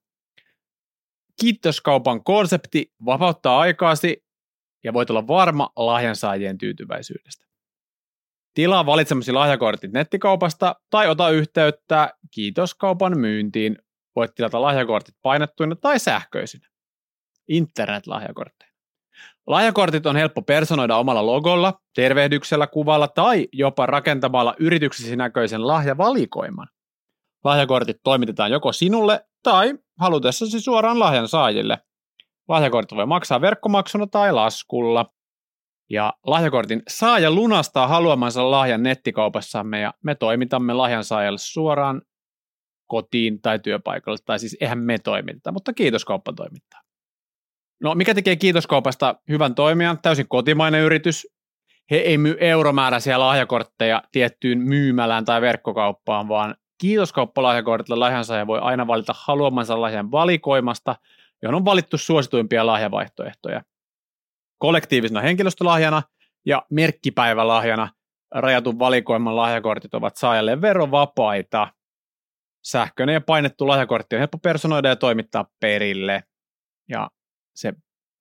Kiitoskaupan 1.41 2.23
konsepti 2.23 2.93
vapauttaa 3.05 3.59
aikaasi 3.59 4.25
ja 4.83 4.93
voit 4.93 5.09
olla 5.09 5.27
varma 5.27 5.69
lahjansaajien 5.75 6.57
tyytyväisyydestä. 6.57 7.45
Tilaa 8.53 8.85
valitsemasi 8.85 9.31
lahjakortit 9.31 9.91
nettikaupasta 9.91 10.75
tai 10.89 11.09
ota 11.09 11.29
yhteyttä 11.29 12.13
kiitoskaupan 12.31 13.19
myyntiin. 13.19 13.77
Voit 14.15 14.35
tilata 14.35 14.61
lahjakortit 14.61 15.15
painettuina 15.21 15.75
tai 15.75 15.99
sähköisinä. 15.99 16.67
Internet-lahjakortteja. 17.47 18.71
Lahjakortit 19.47 20.05
on 20.05 20.15
helppo 20.15 20.41
personoida 20.41 20.95
omalla 20.95 21.25
logolla, 21.25 21.81
tervehdyksellä, 21.95 22.67
kuvalla 22.67 23.07
tai 23.07 23.47
jopa 23.53 23.85
rakentamalla 23.85 24.55
yrityksesi 24.59 25.15
näköisen 25.15 25.67
lahjavalikoiman. 25.67 26.67
Lahjakortit 27.45 27.97
toimitetaan 28.03 28.51
joko 28.51 28.71
sinulle 28.71 29.25
tai 29.43 29.73
halutessasi 29.99 30.61
suoraan 30.61 30.99
lahjan 30.99 31.27
saajille. 31.27 31.77
Lahjakortit 32.47 32.97
voi 32.97 33.05
maksaa 33.05 33.41
verkkomaksuna 33.41 34.07
tai 34.07 34.33
laskulla. 34.33 35.05
Ja 35.89 36.13
lahjakortin 36.25 36.83
saaja 36.87 37.31
lunastaa 37.31 37.87
haluamansa 37.87 38.51
lahjan 38.51 38.83
nettikaupassamme 38.83 39.79
ja 39.79 39.93
me 40.03 40.15
toimitamme 40.15 40.73
lahjan 40.73 41.03
saajalle 41.03 41.37
suoraan 41.37 42.01
kotiin 42.87 43.41
tai 43.41 43.59
työpaikalle. 43.59 44.17
Tai 44.25 44.39
siis 44.39 44.57
eihän 44.61 44.79
me 44.79 44.97
toimita, 44.99 45.51
mutta 45.51 45.73
kiitoskauppa 45.73 46.33
toimittaa. 46.33 46.81
No 47.83 47.95
mikä 47.95 48.13
tekee 48.13 48.35
kiitoskaupasta 48.35 49.15
hyvän 49.29 49.55
toimijan? 49.55 49.99
Täysin 50.01 50.27
kotimainen 50.27 50.81
yritys. 50.81 51.27
He 51.91 51.97
ei 51.97 52.17
myy 52.17 52.37
euromääräisiä 52.39 53.19
lahjakortteja 53.19 54.03
tiettyyn 54.11 54.59
myymälään 54.59 55.25
tai 55.25 55.41
verkkokauppaan, 55.41 56.27
vaan 56.27 56.55
kiitoskauppalahjakortilla 56.77 57.99
lahjansaaja 57.99 58.47
voi 58.47 58.59
aina 58.59 58.87
valita 58.87 59.13
haluamansa 59.17 59.81
lahjan 59.81 60.11
valikoimasta, 60.11 60.95
johon 61.41 61.55
on 61.55 61.65
valittu 61.65 61.97
suosituimpia 61.97 62.65
lahjavaihtoehtoja. 62.65 63.61
Kollektiivisena 64.57 65.21
henkilöstölahjana 65.21 66.03
ja 66.45 66.65
merkkipäivälahjana 66.71 67.89
rajatun 68.31 68.79
valikoiman 68.79 69.35
lahjakortit 69.35 69.93
ovat 69.93 70.17
saajalle 70.17 70.61
verovapaita. 70.61 71.67
Sähköinen 72.63 73.13
ja 73.13 73.21
painettu 73.21 73.67
lahjakortti 73.67 74.15
on 74.15 74.19
helppo 74.19 74.37
personoida 74.37 74.89
ja 74.89 74.95
toimittaa 74.95 75.45
perille. 75.59 76.23
Ja 76.89 77.09
se 77.55 77.73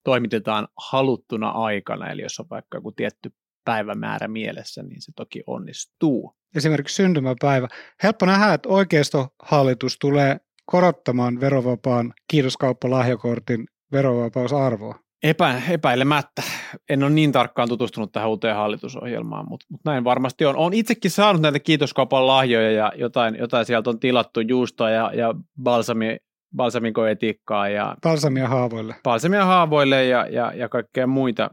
toimitetaan 0.05 0.69
haluttuna 0.91 1.49
aikana, 1.49 2.11
eli 2.11 2.23
jos 2.23 2.41
on 2.41 2.47
vaikka 2.51 2.77
joku 2.77 2.93
tietty 2.93 3.33
päivämäärä 3.65 4.29
mielessä, 4.29 4.83
niin 4.83 5.03
se 5.03 5.13
toki 5.17 5.43
onnistuu. 5.47 6.35
Esimerkiksi 6.57 6.97
syntymäpäivä. 6.97 7.69
Helppo 8.03 8.27
nähdä, 8.27 8.55
että 8.55 8.69
oikeistohallitus 8.69 9.99
tulee 9.99 10.37
korottamaan 10.67 11.41
verovapaan 11.41 12.15
kiitoskauppalahjakortin 12.31 13.67
verovapausarvoa. 13.93 15.05
Epä, 15.23 15.63
epäilemättä. 15.71 16.43
En 16.89 17.03
ole 17.03 17.11
niin 17.11 17.33
tarkkaan 17.33 17.69
tutustunut 17.69 18.13
tähän 18.13 18.29
uuteen 18.29 18.57
hallitusohjelmaan, 18.57 19.47
mutta, 19.49 19.67
mutta 19.69 19.91
näin 19.91 20.05
varmasti 20.05 20.47
on. 20.47 20.57
Olen 20.57 20.73
itsekin 20.73 21.11
saanut 21.11 21.43
näitä 21.43 21.59
kiitoskaupan 21.59 22.27
lahjoja 22.27 22.71
ja 22.71 22.93
jotain, 22.97 23.37
jotain 23.39 23.67
sieltä 23.67 23.91
on 23.91 24.01
tilattu 24.01 24.41
juustoa 24.41 24.91
ja, 24.91 25.11
ja 25.15 25.35
balsami, 25.63 26.17
balsamikoetiikkaa 26.57 27.69
ja 27.69 27.97
Balsamia 28.03 28.49
haavoille. 28.49 28.95
balsamia 29.03 29.45
haavoille 29.45 30.05
ja, 30.05 30.27
ja, 30.27 30.53
ja 30.55 30.69
kaikkea 30.69 31.07
muita. 31.07 31.51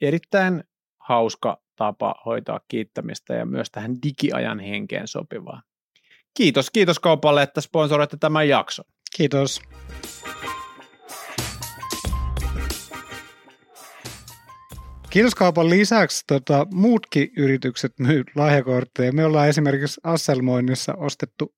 Erittäin 0.00 0.64
hauska 1.10 1.62
tapa 1.76 2.14
hoitaa 2.26 2.60
kiittämistä 2.68 3.34
ja 3.34 3.46
myös 3.46 3.70
tähän 3.70 3.94
digiajan 4.02 4.58
henkeen 4.58 5.08
sopivaa. 5.08 5.62
Kiitos, 6.34 6.70
kiitos 6.70 6.98
kaupalle, 6.98 7.42
että 7.42 7.60
sponsoroitte 7.60 8.16
tämän 8.16 8.48
jakson. 8.48 8.84
Kiitos. 9.16 9.60
Kiitoskaupan 15.10 15.70
lisäksi 15.70 16.24
tota, 16.26 16.66
muutkin 16.74 17.32
yritykset 17.36 17.98
myy 17.98 18.24
lahjakortteja. 18.34 19.12
Me 19.12 19.24
ollaan 19.24 19.48
esimerkiksi 19.48 20.00
Asselmoinnissa 20.04 20.94
ostettu 20.94 21.54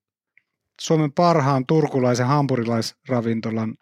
Suomen 0.80 1.12
parhaan 1.12 1.66
turkulaisen 1.66 2.26
hampurilaisravintolan 2.26 3.75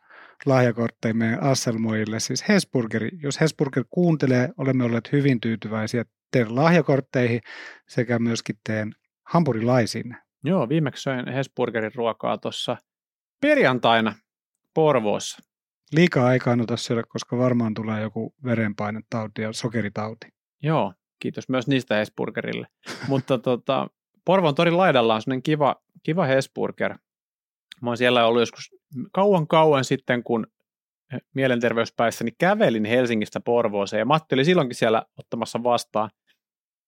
lahjakortteja 0.47 1.15
meidän 1.15 1.43
Asselmoille, 1.43 2.21
siis 2.21 2.49
Hesburgeri. 2.49 3.09
Jos 3.23 3.41
Hesburger 3.41 3.85
kuuntelee, 3.91 4.49
olemme 4.57 4.85
olleet 4.85 5.13
hyvin 5.13 5.41
tyytyväisiä 5.41 6.05
teidän 6.31 6.55
lahjakortteihin 6.55 7.41
sekä 7.89 8.19
myöskin 8.19 8.57
teidän 8.67 8.93
hampurilaisiin. 9.27 10.17
Joo, 10.45 10.69
viimeksi 10.69 11.03
söin 11.03 11.33
Hesburgerin 11.33 11.95
ruokaa 11.95 12.39
tuossa 12.39 12.77
perjantaina 13.41 14.15
Porvoossa. 14.75 15.43
Liikaa 15.93 16.33
ei 16.33 16.39
kannata 16.39 16.77
syödä, 16.77 17.03
koska 17.09 17.39
varmaan 17.39 17.75
tulee 17.75 18.01
joku 18.01 18.35
verenpainetauti 18.45 19.43
ja 19.43 19.53
sokeritauti. 19.53 20.27
Joo, 20.63 20.95
kiitos 21.19 21.49
myös 21.49 21.67
niistä 21.67 21.97
Hesburgerille. 21.97 22.67
Mutta 23.09 23.39
tota, 23.39 23.89
Porvon 24.25 24.55
torin 24.55 24.77
laidalla 24.77 25.15
on 25.15 25.23
sellainen 25.23 25.43
kiva, 25.43 25.77
kiva 26.03 26.25
Hesburger. 26.25 26.99
Mä 27.83 27.91
oon 27.91 27.97
siellä 27.97 28.27
ollut 28.27 28.43
joskus 28.43 28.80
kauan 29.13 29.47
kauan 29.47 29.85
sitten, 29.85 30.23
kun 30.23 30.47
mielenterveyspäissäni 31.35 32.31
kävelin 32.39 32.85
Helsingistä 32.85 33.41
Porvooseen 33.41 33.99
ja 33.99 34.05
Matti 34.05 34.35
oli 34.35 34.45
silloinkin 34.45 34.77
siellä 34.77 35.03
ottamassa 35.17 35.63
vastaan. 35.63 36.11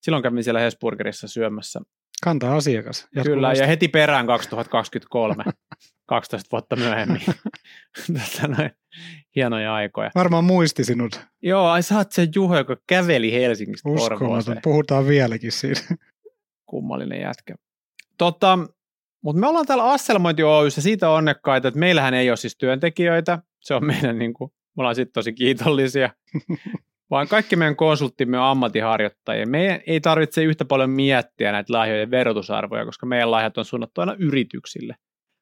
Silloin 0.02 0.22
kävin 0.22 0.44
siellä 0.44 0.60
Hesburgerissa 0.60 1.28
syömässä. 1.28 1.80
Kanta 2.24 2.56
asiakas. 2.56 3.08
Kyllä, 3.10 3.30
jatkuvasti. 3.30 3.62
ja 3.62 3.66
heti 3.66 3.88
perään 3.88 4.26
2023, 4.26 5.44
12 6.06 6.48
vuotta 6.52 6.76
myöhemmin. 6.76 7.22
Tätä 8.34 8.48
noin, 8.48 8.70
hienoja 9.36 9.74
aikoja. 9.74 10.10
Varmaan 10.14 10.44
muisti 10.44 10.84
sinut. 10.84 11.20
Joo, 11.42 11.66
ai 11.66 11.82
sä 11.82 11.96
oot 11.96 12.12
se 12.12 12.28
Juho, 12.34 12.56
joka 12.56 12.76
käveli 12.86 13.32
Helsingistä 13.32 13.88
Uskomaton. 13.88 14.18
Porvooseen. 14.18 14.58
Puhutaan 14.62 15.06
vieläkin 15.06 15.52
siitä. 15.52 15.82
kummallinen 16.66 17.20
jätkä. 17.20 17.54
Tota, 18.18 18.58
mutta 19.22 19.40
me 19.40 19.46
ollaan 19.46 19.66
täällä 19.66 19.90
Asselmointi 19.90 20.42
Oyssä 20.42 20.82
siitä 20.82 21.10
onnekkaita, 21.10 21.68
että 21.68 21.80
meillähän 21.80 22.14
ei 22.14 22.30
ole 22.30 22.36
siis 22.36 22.56
työntekijöitä. 22.58 23.38
Se 23.60 23.74
on 23.74 23.84
meidän, 23.84 24.18
niin 24.18 24.34
kuin, 24.34 24.50
me 24.50 24.80
ollaan 24.80 24.94
sitten 24.94 25.12
tosi 25.12 25.32
kiitollisia. 25.32 26.10
Vaan 27.10 27.28
kaikki 27.28 27.56
meidän 27.56 27.76
konsulttimme 27.76 28.38
on 28.38 28.44
ammattiharjoittajia. 28.44 29.46
Meidän 29.46 29.80
ei 29.86 30.00
tarvitse 30.00 30.44
yhtä 30.44 30.64
paljon 30.64 30.90
miettiä 30.90 31.52
näitä 31.52 31.72
lahjojen 31.72 32.10
verotusarvoja, 32.10 32.84
koska 32.84 33.06
meidän 33.06 33.30
lahjat 33.30 33.58
on 33.58 33.64
suunnattu 33.64 34.00
aina 34.00 34.16
yrityksille. 34.18 34.94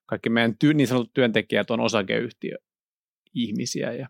Kaikki 0.07 0.29
meidän 0.29 0.55
ty- 0.65 0.75
niin 0.75 0.87
sanotut 0.87 1.13
työntekijät 1.15 1.71
on 1.71 1.81
osakeyhtiö-ihmisiä 1.81 3.93
ja, 3.93 4.09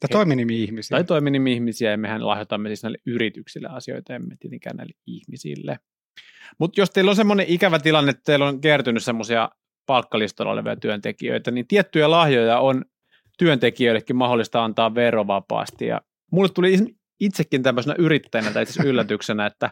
Tai 0.00 0.08
toiminimi-ihmisiä. 0.12 0.96
tai 0.96 1.04
toiminimi-ihmisiä, 1.04 1.90
ja 1.90 1.98
mehän 1.98 2.26
lahjoitamme 2.26 2.68
siis 2.68 2.82
näille 2.82 2.98
yrityksille 3.06 3.68
asioita, 3.70 4.14
emme 4.14 4.36
tietenkään 4.40 4.76
näille 4.76 4.94
ihmisille. 5.06 5.78
Mutta 6.58 6.80
jos 6.80 6.90
teillä 6.90 7.10
on 7.10 7.16
semmoinen 7.16 7.46
ikävä 7.48 7.78
tilanne, 7.78 8.10
että 8.10 8.22
teillä 8.24 8.46
on 8.46 8.60
kertynyt 8.60 9.04
semmoisia 9.04 9.50
palkkalistoilla 9.86 10.52
olevia 10.52 10.76
työntekijöitä, 10.76 11.50
niin 11.50 11.66
tiettyjä 11.66 12.10
lahjoja 12.10 12.58
on 12.58 12.84
työntekijöillekin 13.38 14.16
mahdollista 14.16 14.64
antaa 14.64 14.94
verovapaasti. 14.94 15.86
Ja 15.86 16.00
mulle 16.32 16.48
tuli 16.48 16.78
itsekin 17.20 17.62
tämmöisenä 17.62 17.94
yrittäjänä 17.98 18.50
tai 18.50 18.62
itse 18.62 18.82
yllätyksenä, 18.82 19.46
että, 19.46 19.70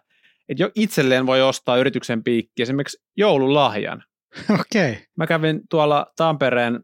että 0.48 0.62
jo 0.62 0.70
itselleen 0.74 1.26
voi 1.26 1.42
ostaa 1.42 1.76
yrityksen 1.76 2.24
piikki 2.24 2.62
esimerkiksi 2.62 3.02
joululahjan. 3.16 4.04
Okei. 4.60 4.90
Okay. 4.90 5.04
Mä 5.16 5.26
kävin 5.26 5.60
tuolla 5.70 6.06
Tampereen, 6.16 6.80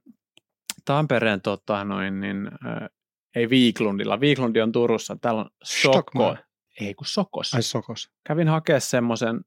Tampereen 0.84 1.40
tota 1.40 1.84
noin, 1.84 2.20
niin, 2.20 2.50
äh, 2.66 2.88
ei 3.36 3.50
Viiklundilla. 3.50 4.20
Viiklundi 4.20 4.60
on 4.60 4.72
Turussa. 4.72 5.16
Täällä 5.20 5.40
on 5.40 5.50
Sokko. 5.64 6.36
Ei 6.80 6.94
kun 6.94 7.06
Sokos. 7.06 7.54
Ai 7.54 7.62
Sokos. 7.62 8.10
Kävin 8.26 8.48
hakea 8.48 8.80
semmoisen, 8.80 9.40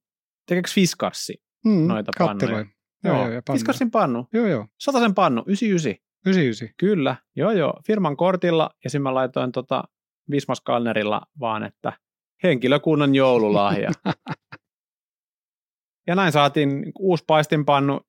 tekeekö 0.48 0.70
Fiskarssi 0.74 1.34
Mm, 1.66 1.88
noita 1.88 2.12
katteloin. 2.18 2.40
pannuja? 2.40 2.66
Joo, 3.04 3.16
Joo, 3.16 3.26
joo, 3.26 3.34
ja 3.34 3.42
pannuja. 3.42 3.58
Fiskarsin 3.60 3.92
pannu. 3.92 4.28
Joo, 4.34 4.48
joo. 4.48 4.68
Satasen 4.80 5.16
pannu, 5.16 5.44
99. 5.48 6.06
99. 6.26 6.70
Kyllä, 6.78 7.16
joo 7.36 7.52
joo. 7.52 7.80
Firman 7.88 8.18
kortilla 8.18 8.70
ja 8.84 8.90
sitten 8.90 9.02
mä 9.02 9.14
laitoin 9.14 9.52
tota 9.52 9.84
Vismaskalnerilla 10.32 11.22
vaan, 11.40 11.64
että 11.64 11.94
henkilökunnan 12.44 13.16
joululahja. 13.16 13.90
ja 16.08 16.16
näin 16.16 16.32
saatiin 16.32 16.92
uusi 17.00 17.24
paistinpannu, 17.28 18.02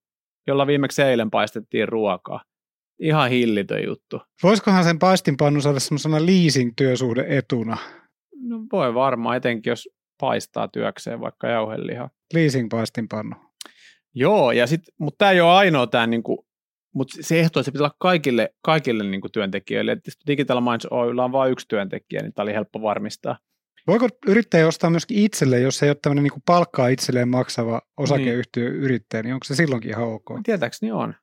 jolla 0.46 0.66
viimeksi 0.66 1.02
eilen 1.02 1.30
paistettiin 1.30 1.88
ruokaa. 1.88 2.44
Ihan 2.98 3.30
hillitön 3.30 3.84
juttu. 3.84 4.20
Voisikohan 4.42 4.84
sen 4.84 4.98
paistinpannu 4.98 5.60
saada 5.60 5.80
semmoisena 5.80 6.26
leasing-työsuhde 6.26 7.24
etuna? 7.28 7.76
Voi 8.72 8.94
varmaan, 8.94 9.36
etenkin 9.36 9.70
jos 9.70 9.88
paistaa 10.20 10.68
työkseen 10.68 11.20
vaikka 11.20 11.48
jauhelihaa. 11.48 12.10
Leasing-paistinpannu. 12.34 13.36
Joo, 14.14 14.52
ja 14.52 14.66
sit, 14.66 14.80
mutta 14.98 15.18
tämä 15.18 15.30
ei 15.30 15.40
ole 15.40 15.50
ainoa 15.50 15.86
tämä, 15.86 16.06
niinku, 16.06 16.46
mutta 16.94 17.16
se 17.20 17.40
ehto, 17.40 17.60
että 17.60 17.64
se 17.64 17.72
pitää 17.72 17.84
olla 17.84 17.96
kaikille, 17.98 18.54
kaikille 18.62 19.04
niinku 19.04 19.28
työntekijöille. 19.28 19.92
Et 19.92 20.00
Digital 20.26 20.60
Minds 20.60 20.86
Oyllä 20.90 21.24
on 21.24 21.32
vain 21.32 21.52
yksi 21.52 21.68
työntekijä, 21.68 22.22
niin 22.22 22.32
tämä 22.32 22.44
oli 22.44 22.52
helppo 22.52 22.82
varmistaa. 22.82 23.38
Voiko 23.86 24.08
yrittäjä 24.26 24.66
ostaa 24.66 24.90
myöskin 24.90 25.18
itselle, 25.18 25.60
jos 25.60 25.82
ei 25.82 25.90
ole 25.90 25.96
tämmöinen 26.02 26.24
niin 26.24 26.42
palkkaa 26.46 26.88
itselleen 26.88 27.28
maksava 27.28 27.80
osakeyhtiö 27.96 28.68
yrittäjä, 28.68 29.22
niin 29.22 29.34
onko 29.34 29.44
se 29.44 29.54
silloinkin 29.54 29.90
ihan 29.90 30.04
ok? 30.04 30.24
Tietääkseni 30.44 30.92
on. 30.92 31.14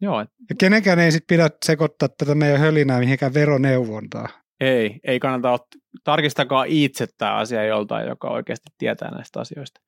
Joo, 0.00 0.20
Ja 0.20 0.56
kenenkään 0.58 0.98
ei 0.98 1.12
sitten 1.12 1.36
pidä 1.36 1.50
sekoittaa 1.64 2.08
tätä 2.08 2.34
meidän 2.34 2.60
hölinää 2.60 2.98
mihinkään 2.98 3.34
veroneuvontaa. 3.34 4.43
Ei, 4.60 5.00
ei 5.04 5.20
kannata 5.20 5.52
ottaa. 5.52 5.80
Tarkistakaa 6.04 6.64
itse 6.68 7.06
tämä 7.18 7.34
asia 7.34 7.64
joltain, 7.64 8.08
joka 8.08 8.30
oikeasti 8.30 8.70
tietää 8.78 9.10
näistä 9.10 9.40
asioista. 9.40 9.80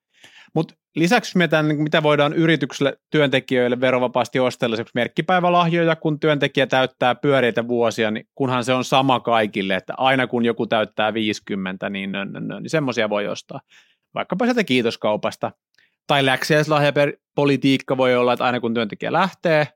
Mutta 0.54 0.75
lisäksi 0.96 1.38
mietitään, 1.38 1.68
niin 1.68 1.82
mitä 1.82 2.02
voidaan 2.02 2.32
yritykselle, 2.32 2.96
työntekijöille 3.11 3.80
verovapaasti 3.80 4.40
ostella, 4.40 4.75
esimerkiksi 4.75 4.94
merkkipäivälahjoja, 4.94 5.96
kun 5.96 6.20
työntekijä 6.20 6.66
täyttää 6.66 7.14
pyöreitä 7.14 7.68
vuosia, 7.68 8.11
niin 8.11 8.28
kunhan 8.35 8.64
se 8.64 8.73
on 8.73 8.85
sama 8.85 9.20
kaikille, 9.20 9.75
että 9.75 9.94
aina 9.96 10.26
kun 10.26 10.44
joku 10.44 10.66
täyttää 10.66 11.14
50, 11.14 11.90
niin, 11.90 12.12
nö, 12.12 12.25
nö, 12.25 12.40
nö, 12.40 12.61
niin 12.61 12.70
semmoisia 12.70 13.11
voi 13.11 13.28
ostaa. 13.28 13.61
Vaikkapa 14.14 14.44
sieltä 14.44 14.64
kiitoskaupasta. 14.64 15.52
Tai 16.06 16.26
läksiäislahjapolitiikka 16.26 17.96
voi 17.96 18.16
olla, 18.16 18.32
että 18.32 18.44
aina 18.44 18.61
kun 18.61 18.75
työntekijä 18.75 19.12
lähtee, 19.12 19.68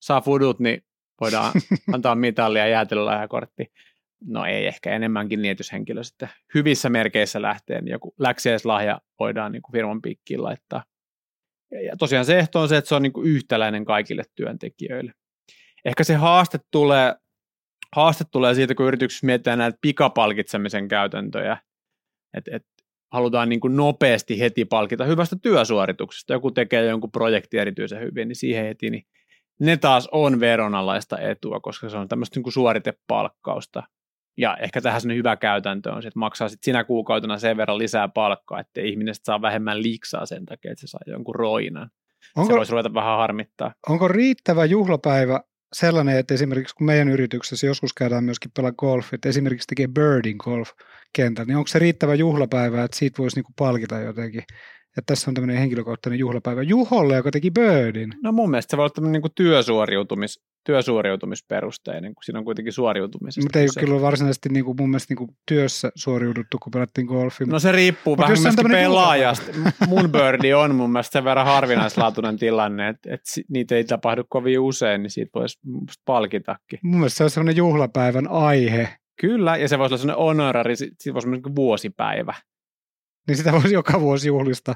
saa 0.00 0.20
fudut, 0.20 0.60
niin 0.60 0.82
voidaan 1.20 1.52
antaa 1.94 2.14
mitallia 2.14 2.62
ja 2.62 2.68
jäätelölahjakortti. 2.68 3.72
No 4.26 4.44
ei 4.44 4.66
ehkä 4.66 4.90
enemmänkin 4.90 5.42
niin, 5.42 5.52
että 5.52 5.60
jos 5.60 5.72
henkilö 5.72 6.04
sitten 6.04 6.28
hyvissä 6.54 6.88
merkeissä 6.90 7.42
lähtee, 7.42 7.80
niin 7.80 7.92
joku 7.92 8.14
läksiäislahja 8.18 9.00
voidaan 9.20 9.52
niin 9.52 9.62
kuin 9.62 9.72
firman 9.72 10.02
piikkiin 10.02 10.42
laittaa. 10.42 10.84
Ja- 11.72 11.82
Ja 11.82 11.96
tosiaan 11.96 12.24
se 12.24 12.38
ehto 12.38 12.60
on 12.60 12.68
se, 12.68 12.76
että 12.76 12.88
se 12.88 12.94
on 12.94 13.02
niin 13.02 13.12
kuin 13.12 13.26
yhtäläinen 13.26 13.84
kaikille 13.84 14.22
työntekijöille. 14.34 15.12
Ehkä 15.84 16.04
se 16.04 16.14
haaste 16.14 16.58
tulee, 16.70 17.14
haaste 17.96 18.24
tulee 18.32 18.54
siitä, 18.54 18.74
kun 18.74 18.86
yrityksessä 18.86 19.26
mietitään 19.26 19.58
näitä 19.58 19.78
pikapalkitsemisen 19.80 20.88
käytäntöjä, 20.88 21.56
että 22.36 22.50
et 22.56 22.66
halutaan 23.12 23.48
niin 23.48 23.60
kuin 23.60 23.76
nopeasti 23.76 24.40
heti 24.40 24.64
palkita 24.64 25.04
hyvästä 25.04 25.36
työsuorituksesta. 25.42 26.32
Joku 26.32 26.50
tekee 26.50 26.86
jonkun 26.86 27.12
projekti 27.12 27.58
erityisen 27.58 28.00
hyvin, 28.00 28.28
niin 28.28 28.36
siihen 28.36 28.64
heti, 28.64 28.90
niin 28.90 29.02
ne 29.60 29.76
taas 29.76 30.08
on 30.12 30.40
veronalaista 30.40 31.18
etua, 31.18 31.60
koska 31.60 31.88
se 31.88 31.96
on 31.96 32.08
tämmöistä 32.08 32.36
niin 32.38 32.42
kuin 32.42 32.52
suoritepalkkausta. 32.52 33.82
Ja 34.38 34.56
ehkä 34.56 34.80
tähän 34.80 35.00
sellainen 35.00 35.18
hyvä 35.18 35.36
käytäntö 35.36 35.92
on 35.92 36.02
se, 36.02 36.08
että 36.08 36.18
maksaa 36.18 36.48
sit 36.48 36.62
sinä 36.62 36.84
kuukautena 36.84 37.38
sen 37.38 37.56
verran 37.56 37.78
lisää 37.78 38.08
palkkaa, 38.08 38.60
että 38.60 38.80
ihminen 38.80 39.14
sit 39.14 39.24
saa 39.24 39.42
vähemmän 39.42 39.82
liksaa 39.82 40.26
sen 40.26 40.46
takia, 40.46 40.72
että 40.72 40.80
se 40.80 40.86
saa 40.86 41.00
jonkun 41.06 41.34
roinan. 41.34 41.90
Se 42.20 42.40
Onko, 42.40 42.56
voisi 42.56 42.72
ruveta 42.72 42.94
vähän 42.94 43.16
harmittaa. 43.16 43.72
onko 43.88 44.08
riittävä 44.08 44.64
juhlapäivä 44.64 45.40
sellainen, 45.72 46.18
että 46.18 46.34
esimerkiksi 46.34 46.74
kun 46.74 46.86
meidän 46.86 47.08
yrityksessä 47.08 47.66
joskus 47.66 47.92
käydään 47.92 48.24
myöskin 48.24 48.50
pelaa 48.56 48.72
golf, 48.72 49.14
että 49.14 49.28
esimerkiksi 49.28 49.66
tekee 49.66 49.88
birding 49.88 50.40
golf-kentän, 50.40 51.46
niin 51.46 51.56
onko 51.56 51.68
se 51.68 51.78
riittävä 51.78 52.14
juhlapäivä, 52.14 52.84
että 52.84 52.96
siitä 52.96 53.18
voisi 53.18 53.36
niinku 53.36 53.52
palkita 53.58 53.98
jotenkin? 53.98 54.42
Että 54.98 55.14
tässä 55.14 55.30
on 55.30 55.34
tämmöinen 55.34 55.56
henkilökohtainen 55.56 56.18
juhlapäivä 56.18 56.62
Juholle, 56.62 57.16
joka 57.16 57.30
teki 57.30 57.50
birdin. 57.50 58.14
No 58.22 58.32
mun 58.32 58.50
mielestä 58.50 58.70
se 58.70 58.76
voi 58.76 58.82
olla 58.82 58.92
tämmöinen 58.94 59.22
niin 59.22 59.32
työsuoriutumis, 59.34 60.40
työsuoriutumisperusteinen, 60.68 62.14
kun 62.14 62.24
siinä 62.24 62.38
on 62.38 62.44
kuitenkin 62.44 62.72
suoriutumisesta. 62.72 63.42
Mutta 63.42 63.58
ei 63.58 63.66
kyse. 63.66 63.80
ole 63.80 63.86
kyllä 63.86 64.00
varsinaisesti 64.00 64.48
niinku 64.48 64.74
mun 64.74 64.90
mielestä 64.90 65.14
niinku 65.14 65.34
työssä 65.46 65.90
suoriuduttu, 65.94 66.58
kun 66.58 66.70
pelattiin 66.70 67.06
golfia. 67.06 67.46
No 67.46 67.58
se 67.58 67.72
riippuu 67.72 68.16
Mut 68.16 68.18
vähän 68.18 68.36
se 68.36 68.42
myöskin 68.42 68.56
tämmönen 68.56 68.84
pelaajasta. 68.84 69.52
Mun 69.88 70.12
birdi 70.12 70.54
on 70.54 70.74
mun 70.74 70.90
mielestä 70.92 71.12
sen 71.12 71.24
verran 71.24 71.46
harvinaislaatuinen 71.46 72.36
tilanne, 72.36 72.88
että, 72.88 73.14
että 73.14 73.30
niitä 73.48 73.74
ei 73.74 73.84
tapahdu 73.84 74.24
kovin 74.28 74.60
usein, 74.60 75.02
niin 75.02 75.10
siitä 75.10 75.30
voisi 75.34 75.58
mun 75.64 75.74
mielestä 75.74 76.02
palkitakin. 76.04 76.78
mun 76.82 76.96
mielestä 76.96 77.16
se 77.18 77.24
on 77.24 77.30
semmoinen 77.30 77.56
juhlapäivän 77.56 78.28
aihe, 78.30 78.88
Kyllä, 79.20 79.56
ja 79.56 79.68
se 79.68 79.78
voisi 79.78 79.94
olla 79.94 80.00
sellainen 80.00 80.24
honorari, 80.24 80.76
siitä 80.76 81.14
voisi 81.14 81.28
olla 81.28 81.36
niin 81.36 81.42
kuin 81.42 81.56
vuosipäivä. 81.56 82.34
niin 83.28 83.36
sitä 83.36 83.52
voisi 83.52 83.74
joka 83.74 84.00
vuosi 84.00 84.28
juhlistaa. 84.28 84.74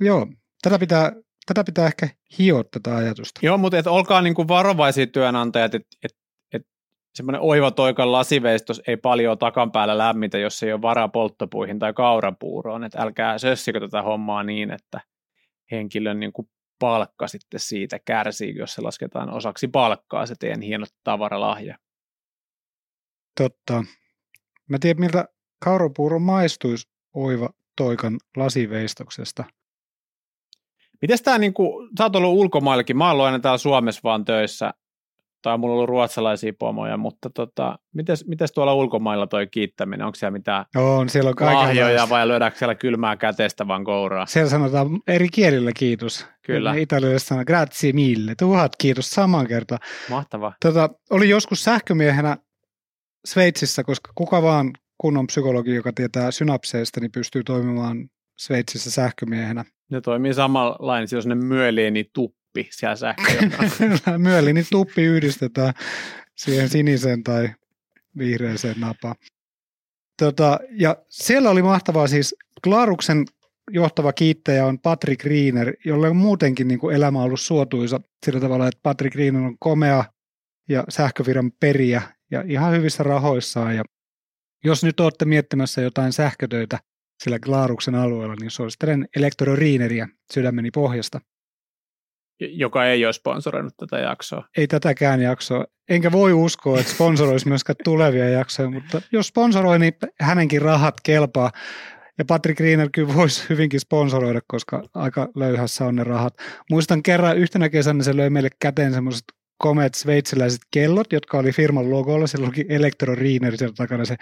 Joo, 0.00 0.26
tätä 0.62 0.78
pitää, 0.78 1.12
tätä 1.46 1.64
pitää 1.64 1.86
ehkä 1.86 2.08
hioa 2.38 2.64
tätä 2.64 2.96
ajatusta. 2.96 3.40
Joo, 3.42 3.58
mutta 3.58 3.78
et 3.78 3.86
olkaa 3.86 4.22
niin 4.22 4.34
kuin 4.34 4.48
varovaisia 4.48 5.06
työnantajat, 5.06 5.74
että 5.74 5.96
et, 6.02 6.16
et 6.52 6.66
semmoinen 7.14 7.40
oiva 7.40 7.70
toikan 7.70 8.12
lasiveistos 8.12 8.82
ei 8.86 8.96
paljon 8.96 9.38
takan 9.38 9.72
päällä 9.72 9.98
lämmitä, 9.98 10.38
jos 10.38 10.62
ei 10.62 10.72
ole 10.72 10.82
varaa 10.82 11.08
polttopuihin 11.08 11.78
tai 11.78 11.92
kaurapuuroon. 11.92 12.84
Että 12.84 13.02
älkää 13.02 13.38
sössikö 13.38 13.80
tätä 13.80 14.02
hommaa 14.02 14.42
niin, 14.42 14.70
että 14.70 15.00
henkilön 15.70 16.20
niin 16.20 16.32
kuin 16.32 16.48
palkka 16.78 17.28
sitten 17.28 17.60
siitä 17.60 17.98
kärsii, 17.98 18.56
jos 18.56 18.74
se 18.74 18.82
lasketaan 18.82 19.30
osaksi 19.30 19.68
palkkaa, 19.68 20.26
se 20.26 20.34
teidän 20.38 20.60
hieno 20.60 20.86
tavaralahja. 21.04 21.78
Totta. 23.40 23.84
Mä 24.68 24.78
tiedän, 24.80 25.00
miltä 25.00 25.28
kaurapuuro 25.64 26.18
maistuisi 26.18 26.88
oiva 27.14 27.50
toikan 27.76 28.18
lasiveistoksesta. 28.36 29.44
Miten 31.04 31.18
tämä, 31.24 31.38
niin 31.38 31.54
kuin, 31.54 31.88
sä 31.98 32.04
oot 32.04 32.16
ollut 32.16 32.38
ulkomaillekin, 32.38 32.96
mä 32.96 33.04
oon 33.04 33.12
ollut 33.12 33.26
aina 33.26 33.38
täällä 33.38 33.58
Suomessa 33.58 34.00
vaan 34.04 34.24
töissä, 34.24 34.74
tai 35.42 35.58
mulla 35.58 35.72
on 35.72 35.76
ollut 35.76 35.88
ruotsalaisia 35.88 36.52
pomoja, 36.58 36.96
mutta 36.96 37.30
tota, 37.30 37.78
mites, 37.94 38.26
mites 38.26 38.52
tuolla 38.52 38.74
ulkomailla 38.74 39.26
toi 39.26 39.46
kiittäminen, 39.46 40.06
onko 40.06 40.14
siellä 40.16 40.30
mitään 40.30 40.64
On, 40.76 41.08
siellä 41.08 41.30
on 41.30 41.54
lahjoja 41.54 42.08
vai 42.08 42.28
lyödäänkö 42.28 42.58
siellä 42.58 42.74
kylmää 42.74 43.16
kätestä 43.16 43.68
vaan 43.68 43.84
kouraa? 43.84 44.26
Siellä 44.26 44.50
sanotaan 44.50 44.88
eri 45.06 45.28
kielillä 45.28 45.70
kiitos. 45.76 46.26
Kyllä. 46.42 46.74
Italialaiset 46.74 47.28
sanoo 47.28 47.44
grazie 47.44 47.92
mille, 47.92 48.34
tuhat 48.38 48.76
kiitos 48.76 49.10
saman 49.10 49.46
kertaan. 49.46 49.80
Mahtavaa. 50.10 50.52
Tota, 50.60 50.90
oli 51.10 51.28
joskus 51.28 51.64
sähkömiehenä 51.64 52.36
Sveitsissä, 53.26 53.84
koska 53.84 54.12
kuka 54.14 54.42
vaan 54.42 54.70
kunnon 54.98 55.26
psykologi, 55.26 55.74
joka 55.74 55.92
tietää 55.92 56.30
synapseista, 56.30 57.00
niin 57.00 57.12
pystyy 57.12 57.44
toimimaan 57.44 58.08
Sveitsissä 58.36 58.90
sähkömiehenä. 58.90 59.64
Ne 59.90 60.00
toimii 60.00 60.34
samanlainen, 60.34 61.02
on 61.02 61.08
sellainen 61.08 61.46
myölieni 61.46 62.04
tuppi 62.12 62.68
siellä 62.70 62.96
sähköjä. 62.96 63.50
Myöli, 64.18 64.52
niin 64.52 64.66
tuppi 64.70 65.02
yhdistetään 65.02 65.74
siihen 66.34 66.68
siniseen 66.68 67.22
tai 67.22 67.48
vihreäseen 68.18 68.80
napaan. 68.80 69.14
Tota, 70.18 70.58
ja 70.70 70.96
siellä 71.08 71.50
oli 71.50 71.62
mahtavaa 71.62 72.06
siis 72.06 72.34
Klaruksen 72.64 73.24
johtava 73.70 74.12
kiittäjä 74.12 74.66
on 74.66 74.78
Patrick 74.78 75.24
Riener, 75.24 75.74
jolle 75.84 76.08
on 76.08 76.16
muutenkin 76.16 76.68
niin 76.68 76.80
kuin 76.80 76.96
elämä 76.96 77.22
ollut 77.22 77.40
suotuisa 77.40 78.00
sillä 78.26 78.40
tavalla, 78.40 78.68
että 78.68 78.80
Patrick 78.82 79.16
Riener 79.16 79.42
on 79.42 79.56
komea 79.58 80.04
ja 80.68 80.84
sähköviran 80.88 81.52
periä 81.60 82.02
ja 82.30 82.44
ihan 82.46 82.72
hyvissä 82.72 83.02
rahoissaan. 83.02 83.76
Ja 83.76 83.84
jos 84.64 84.84
nyt 84.84 85.00
olette 85.00 85.24
miettimässä 85.24 85.80
jotain 85.80 86.12
sähkötöitä 86.12 86.78
sillä 87.24 87.38
Klaruksen 87.38 87.94
alueella, 87.94 88.34
niin 88.40 88.50
suosittelen 88.50 89.08
Elektro 89.16 89.56
Rieneriä 89.56 90.08
sydämeni 90.32 90.70
pohjasta. 90.70 91.20
joka 92.40 92.86
ei 92.86 93.04
ole 93.04 93.12
sponsoroinut 93.12 93.76
tätä 93.76 93.98
jaksoa. 93.98 94.44
Ei 94.56 94.66
tätäkään 94.66 95.20
jaksoa. 95.20 95.64
Enkä 95.88 96.12
voi 96.12 96.32
uskoa, 96.32 96.80
että 96.80 96.92
sponsoroisi 96.92 97.48
myöskään 97.48 97.76
tulevia 97.84 98.28
jaksoja, 98.28 98.70
mutta 98.70 99.02
jos 99.12 99.26
sponsoroi, 99.26 99.78
niin 99.78 99.92
hänenkin 100.20 100.62
rahat 100.62 100.94
kelpaa. 101.02 101.50
Ja 102.18 102.24
Patrick 102.24 102.58
Greener 102.58 102.88
kyllä 102.92 103.14
voisi 103.14 103.48
hyvinkin 103.48 103.80
sponsoroida, 103.80 104.40
koska 104.46 104.82
aika 104.94 105.28
löyhässä 105.34 105.84
on 105.84 105.96
ne 105.96 106.04
rahat. 106.04 106.34
Muistan 106.70 107.02
kerran 107.02 107.38
yhtenä 107.38 107.68
kesänä 107.68 108.02
se 108.02 108.16
löi 108.16 108.30
meille 108.30 108.50
käteen 108.60 108.92
semmoiset 108.92 109.24
komeat 109.64 109.94
sveitsiläiset 109.94 110.60
kellot, 110.70 111.12
jotka 111.12 111.38
oli 111.38 111.52
firman 111.52 111.90
logolla. 111.90 112.26
Siellä 112.26 112.48
oli 112.48 112.66
Electro 112.68 113.14
Riener 113.14 113.56
siellä 113.56 113.74
takana. 113.76 114.04
Se, 114.04 114.16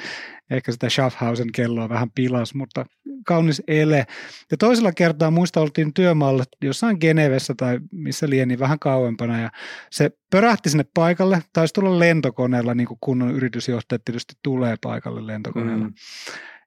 ehkä 0.51 0.73
sitä 0.73 0.89
Schaffhausen 0.89 1.53
kelloa 1.53 1.89
vähän 1.89 2.11
pilas, 2.11 2.55
mutta 2.55 2.87
kaunis 3.27 3.63
ele. 3.67 4.07
Ja 4.51 4.57
toisella 4.57 4.93
kertaa 4.93 5.31
muista 5.31 5.61
oltiin 5.61 5.95
työmaalla 5.95 6.45
jossain 6.63 6.97
Genevessä 7.01 7.55
tai 7.57 7.81
missä 7.93 8.31
lieni 8.31 8.59
vähän 8.59 8.79
kauempana. 8.79 9.41
Ja 9.41 9.51
se 9.91 10.11
pörähti 10.31 10.71
sinne 10.71 10.85
paikalle. 10.95 11.43
Taisi 11.53 11.75
tulla 11.75 11.99
lentokoneella, 11.99 12.75
niin 12.75 12.89
kuin 12.89 12.99
kunnon 13.01 13.35
yritysjohtajat 13.35 14.05
tietysti 14.05 14.35
tulee 14.43 14.77
paikalle 14.83 15.27
lentokoneella. 15.27 15.85
Mm. 15.85 15.95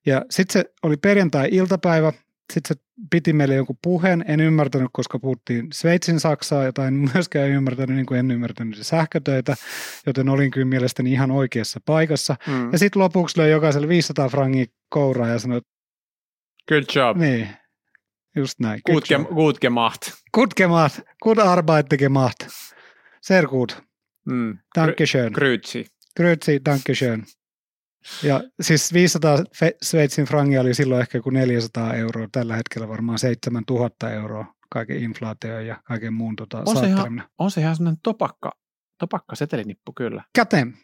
Ja 0.05 0.25
sitten 0.29 0.53
se 0.53 0.73
oli 0.83 0.97
perjantai-iltapäivä, 0.97 2.13
sitten 2.53 2.77
se 2.77 2.83
piti 3.09 3.33
meille 3.33 3.55
jonkun 3.55 3.77
puheen. 3.83 4.25
En 4.27 4.39
ymmärtänyt, 4.39 4.89
koska 4.93 5.19
puhuttiin 5.19 5.67
Sveitsin 5.73 6.19
Saksaa, 6.19 6.63
jota 6.63 6.87
en 6.87 6.93
myöskään 7.13 7.49
ymmärtänyt, 7.49 7.95
niin 7.95 8.05
kuin 8.05 8.19
en 8.19 8.31
ymmärtänyt 8.31 8.77
sähkötöitä, 8.81 9.55
joten 10.05 10.29
olin 10.29 10.51
kyllä 10.51 10.67
mielestäni 10.67 11.11
ihan 11.11 11.31
oikeassa 11.31 11.79
paikassa. 11.85 12.35
Mm. 12.47 12.71
Ja 12.71 12.77
sitten 12.79 13.01
lopuksi 13.01 13.39
löi 13.39 13.51
jokaiselle 13.51 13.87
500 13.87 14.29
frangia 14.29 14.65
kouraa 14.89 15.29
ja 15.29 15.39
sanoi, 15.39 15.61
Good 16.67 16.83
job. 16.95 17.17
Niin, 17.17 17.49
just 18.35 18.59
näin. 18.59 18.81
Good, 18.85 19.03
good, 19.07 19.35
good 19.35 19.55
gemacht. 19.61 20.01
Good 20.33 20.51
gemacht. 20.57 20.99
Good 21.23 21.37
Arbeit 21.37 21.87
gemacht. 21.97 22.47
Sehr 23.21 23.47
gut. 23.47 23.83
Mm. 24.25 24.57
Danke 24.75 25.05
schön. 25.05 25.33
Grüezi. 25.33 25.85
Grüezi, 26.19 26.59
danke 26.65 26.95
schön. 26.95 27.25
Ja 28.23 28.43
siis 28.61 28.93
500 28.93 29.37
Sveitsin 29.81 30.25
frangia 30.25 30.61
oli 30.61 30.73
silloin 30.73 31.01
ehkä 31.01 31.21
kuin 31.21 31.33
400 31.33 31.93
euroa, 31.93 32.27
tällä 32.31 32.55
hetkellä 32.55 32.87
varmaan 32.87 33.19
7000 33.19 34.11
euroa 34.11 34.55
kaiken 34.69 35.03
inflaatio 35.03 35.59
ja 35.59 35.81
kaiken 35.83 36.13
muun 36.13 36.35
tota 36.35 36.63
on, 36.65 36.77
se 36.77 36.87
ihan, 36.87 37.23
on 37.37 37.51
se 37.51 37.61
ihan 37.61 37.97
topakka, 38.03 38.51
topakka 38.99 39.35
setelinippu 39.35 39.93
kyllä. 39.93 40.23
Käteen. 40.35 40.77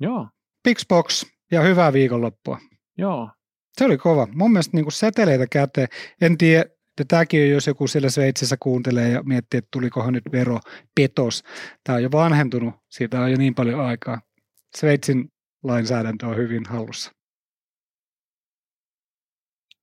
Joo. 0.00 0.28
Pixbox 0.62 1.26
ja 1.50 1.62
hyvää 1.62 1.92
viikonloppua. 1.92 2.58
Joo. 2.98 3.30
Se 3.78 3.84
oli 3.84 3.98
kova. 3.98 4.28
Mun 4.32 4.52
mielestä 4.52 4.76
niin 4.76 4.92
seteleitä 4.92 5.46
käteen. 5.50 5.88
En 6.20 6.38
tiedä, 6.38 6.64
että 7.00 7.04
tämäkin 7.08 7.42
on, 7.42 7.48
jos 7.48 7.66
joku 7.66 7.86
siellä 7.86 8.10
Sveitsissä 8.10 8.56
kuuntelee 8.60 9.08
ja 9.08 9.22
miettii, 9.22 9.58
että 9.58 9.68
tulikohan 9.70 10.12
nyt 10.12 10.24
vero 10.32 10.60
petos. 10.94 11.42
Tämä 11.84 11.96
on 11.96 12.02
jo 12.02 12.12
vanhentunut, 12.12 12.74
siitä 12.88 13.20
on 13.20 13.30
jo 13.30 13.38
niin 13.38 13.54
paljon 13.54 13.80
aikaa. 13.80 14.20
Sveitsin 14.76 15.32
lainsäädäntö 15.64 16.26
on 16.26 16.36
hyvin 16.36 16.66
hallussa. 16.68 17.12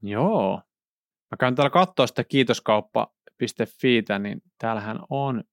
Joo. 0.01 0.61
Mä 1.31 1.37
käyn 1.39 1.55
täällä 1.55 1.69
katsoa 1.69 2.07
sitä 2.07 2.23
kiitoskauppa.fiitä, 2.23 4.19
niin 4.19 4.41
täällähän 4.57 4.99
on 5.09 5.43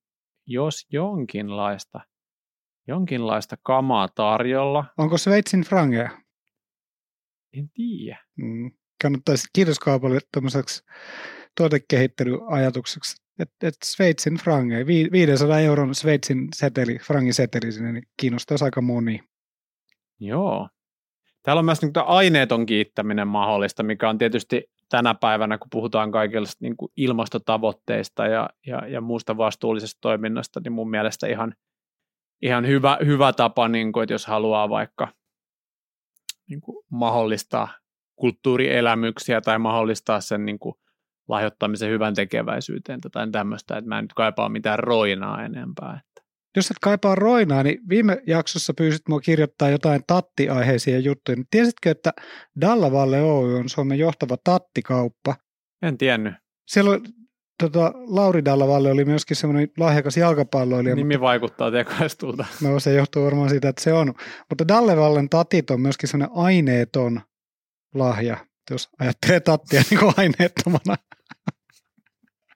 jos 0.47 0.87
jonkinlaista, 0.91 1.99
jonkinlaista 2.87 3.57
kamaa 3.63 4.07
tarjolla. 4.07 4.85
Onko 4.97 5.17
Sveitsin 5.17 5.61
frangeja? 5.61 6.09
En 7.53 7.69
tiedä. 7.69 8.19
Mm. 8.35 8.71
Kannattaisi 9.01 9.47
kiitoskaupalle 9.53 10.19
tämmöiseksi 10.31 10.83
tuotekehittelyajatukseksi, 11.57 13.23
että 13.39 13.67
et 13.67 13.75
Sveitsin 13.83 14.35
frange, 14.35 14.85
500 14.85 15.59
euron 15.59 15.95
Sveitsin 15.95 16.47
seteli, 16.55 16.97
frangiseteli 16.97 17.71
sinne, 17.71 17.91
niin 17.91 18.07
kiinnostaisi 18.17 18.65
aika 18.65 18.81
moni. 18.81 19.32
Joo. 20.19 20.69
Täällä 21.43 21.59
on 21.59 21.65
myös 21.65 21.81
niin 21.81 21.93
aineeton 22.05 22.65
kiittäminen 22.65 23.27
mahdollista, 23.27 23.83
mikä 23.83 24.09
on 24.09 24.17
tietysti 24.17 24.69
tänä 24.89 25.13
päivänä, 25.13 25.57
kun 25.57 25.67
puhutaan 25.71 26.11
kaikista 26.11 26.57
niin 26.59 26.75
ilmastotavoitteista 26.97 28.25
ja, 28.25 28.49
ja, 28.67 28.87
ja 28.87 29.01
muusta 29.01 29.37
vastuullisesta 29.37 30.01
toiminnasta, 30.01 30.59
niin 30.63 30.71
mun 30.71 30.89
mielestä 30.89 31.27
ihan, 31.27 31.53
ihan 32.41 32.67
hyvä, 32.67 32.97
hyvä 33.05 33.33
tapa, 33.33 33.67
niin 33.67 33.91
kuin, 33.91 34.03
että 34.03 34.13
jos 34.13 34.25
haluaa 34.25 34.69
vaikka 34.69 35.07
niin 36.49 36.61
kuin 36.61 36.85
mahdollistaa 36.89 37.67
kulttuurielämyksiä 38.15 39.41
tai 39.41 39.59
mahdollistaa 39.59 40.21
sen 40.21 40.45
niin 40.45 40.59
kuin 40.59 40.75
lahjoittamisen 41.27 41.89
hyvän 41.89 42.13
tekeväisyyteen 42.13 43.01
tai 43.01 43.31
tämmöistä, 43.31 43.77
että 43.77 43.89
mä 43.89 43.99
en 43.99 44.03
nyt 44.03 44.13
kaipaa 44.13 44.49
mitään 44.49 44.79
roinaa 44.79 45.43
enempää. 45.43 46.01
Jos 46.55 46.71
et 46.71 46.77
kaipaa 46.81 47.15
roinaa, 47.15 47.63
niin 47.63 47.79
viime 47.89 48.21
jaksossa 48.27 48.73
pyysit 48.73 49.01
mua 49.09 49.19
kirjoittaa 49.19 49.69
jotain 49.69 50.01
tattiaiheisia 50.07 50.99
juttuja. 50.99 51.35
Niin 51.35 51.47
tiesitkö, 51.51 51.91
että 51.91 52.13
Dallavalle 52.61 53.21
Oy 53.21 53.55
on 53.55 53.69
Suomen 53.69 53.99
johtava 53.99 54.37
tattikauppa? 54.43 55.35
En 55.81 55.97
tiennyt. 55.97 56.33
Siellä 56.67 56.91
on, 56.91 57.01
tota, 57.63 57.93
Lauri 57.95 58.45
Dallavalle 58.45 58.91
oli 58.91 59.05
myöskin 59.05 59.37
semmoinen 59.37 59.69
lahjakas 59.77 60.17
jalkapalloilija. 60.17 60.95
Nimi 60.95 61.13
mutta, 61.13 61.21
vaikuttaa 61.21 61.71
tekaistulta. 61.71 62.45
No 62.61 62.79
se 62.79 62.93
johtuu 62.93 63.25
varmaan 63.25 63.49
siitä, 63.49 63.69
että 63.69 63.83
se 63.83 63.93
on. 63.93 64.13
Mutta 64.49 64.67
Dallevallen 64.67 65.29
tatit 65.29 65.69
on 65.69 65.81
myöskin 65.81 66.09
semmoinen 66.09 66.37
aineeton 66.37 67.21
lahja, 67.93 68.37
jos 68.71 68.89
ajattelee 68.99 69.39
tattia 69.39 69.83
niin 69.89 69.99
kuin 69.99 70.13
aineettomana. 70.17 70.95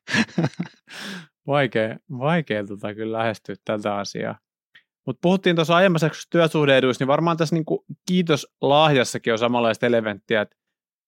vaikea, 1.48 1.98
vaikea 2.20 2.66
tota 2.66 2.94
kyllä 2.94 3.18
lähestyä 3.18 3.56
tätä 3.66 3.96
asiaa. 3.96 4.40
Mutta 5.06 5.20
puhuttiin 5.22 5.56
tuossa 5.56 5.76
aiemmassa 5.76 6.10
työsuhdeeduissa, 6.30 7.02
niin 7.02 7.08
varmaan 7.08 7.38
tässä 7.38 7.56
niinku 7.56 7.86
kiitoslahjassakin 8.08 9.34
on 9.34 9.40
samanlaista 9.40 9.86
elementtiä, 9.86 10.42
että 10.42 10.56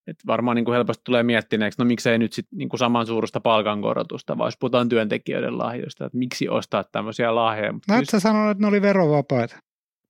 et 0.07 0.17
varmaan 0.27 0.55
niinku 0.55 0.71
helposti 0.71 1.01
tulee 1.05 1.23
miettineeksi, 1.23 1.81
no 1.81 1.85
miksei 1.85 2.17
nyt 2.17 2.33
sitten 2.33 2.57
niinku 2.57 2.77
samansuurusta 2.77 3.39
palkankorotusta, 3.39 4.37
vai 4.37 4.47
jos 4.47 4.57
puhutaan 4.59 4.89
työntekijöiden 4.89 5.57
lahjoista, 5.57 6.05
että 6.05 6.17
miksi 6.17 6.49
ostaa 6.49 6.83
tämmöisiä 6.83 7.35
lahjoja. 7.35 7.73
no 7.89 7.97
et 7.97 8.09
sä 8.09 8.19
sanonut, 8.19 8.51
että 8.51 8.61
ne 8.61 8.67
oli 8.67 8.81
verovapaita. 8.81 9.59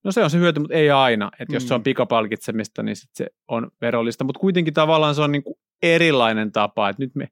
No 0.04 0.12
se 0.12 0.24
on 0.24 0.30
se 0.30 0.38
hyöty, 0.38 0.60
mutta 0.60 0.76
ei 0.76 0.92
aina. 0.92 1.32
Että 1.40 1.56
jos 1.56 1.64
mm. 1.64 1.68
se 1.68 1.74
on 1.74 1.80
mm. 1.80 1.84
pikapalkitsemista, 1.84 2.84
niin 2.84 2.96
sit 2.96 3.10
se 3.14 3.28
on 3.48 3.72
verollista. 3.82 4.24
Mutta 4.24 4.40
kuitenkin 4.40 4.74
tavallaan 4.74 5.16
se 5.16 5.22
on 5.22 5.32
niinku 5.32 5.60
erilainen 5.84 6.52
tapa, 6.52 6.90
että 6.90 7.04
nyt 7.04 7.16
me 7.16 7.28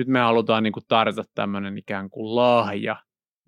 nyt 0.00 0.08
me 0.08 0.18
halutaan 0.20 0.62
niin 0.62 0.72
kuin 0.72 0.84
tarjota 0.88 1.24
tämmöinen 1.34 1.78
ikään 1.78 2.10
kuin 2.10 2.36
lahja 2.36 2.96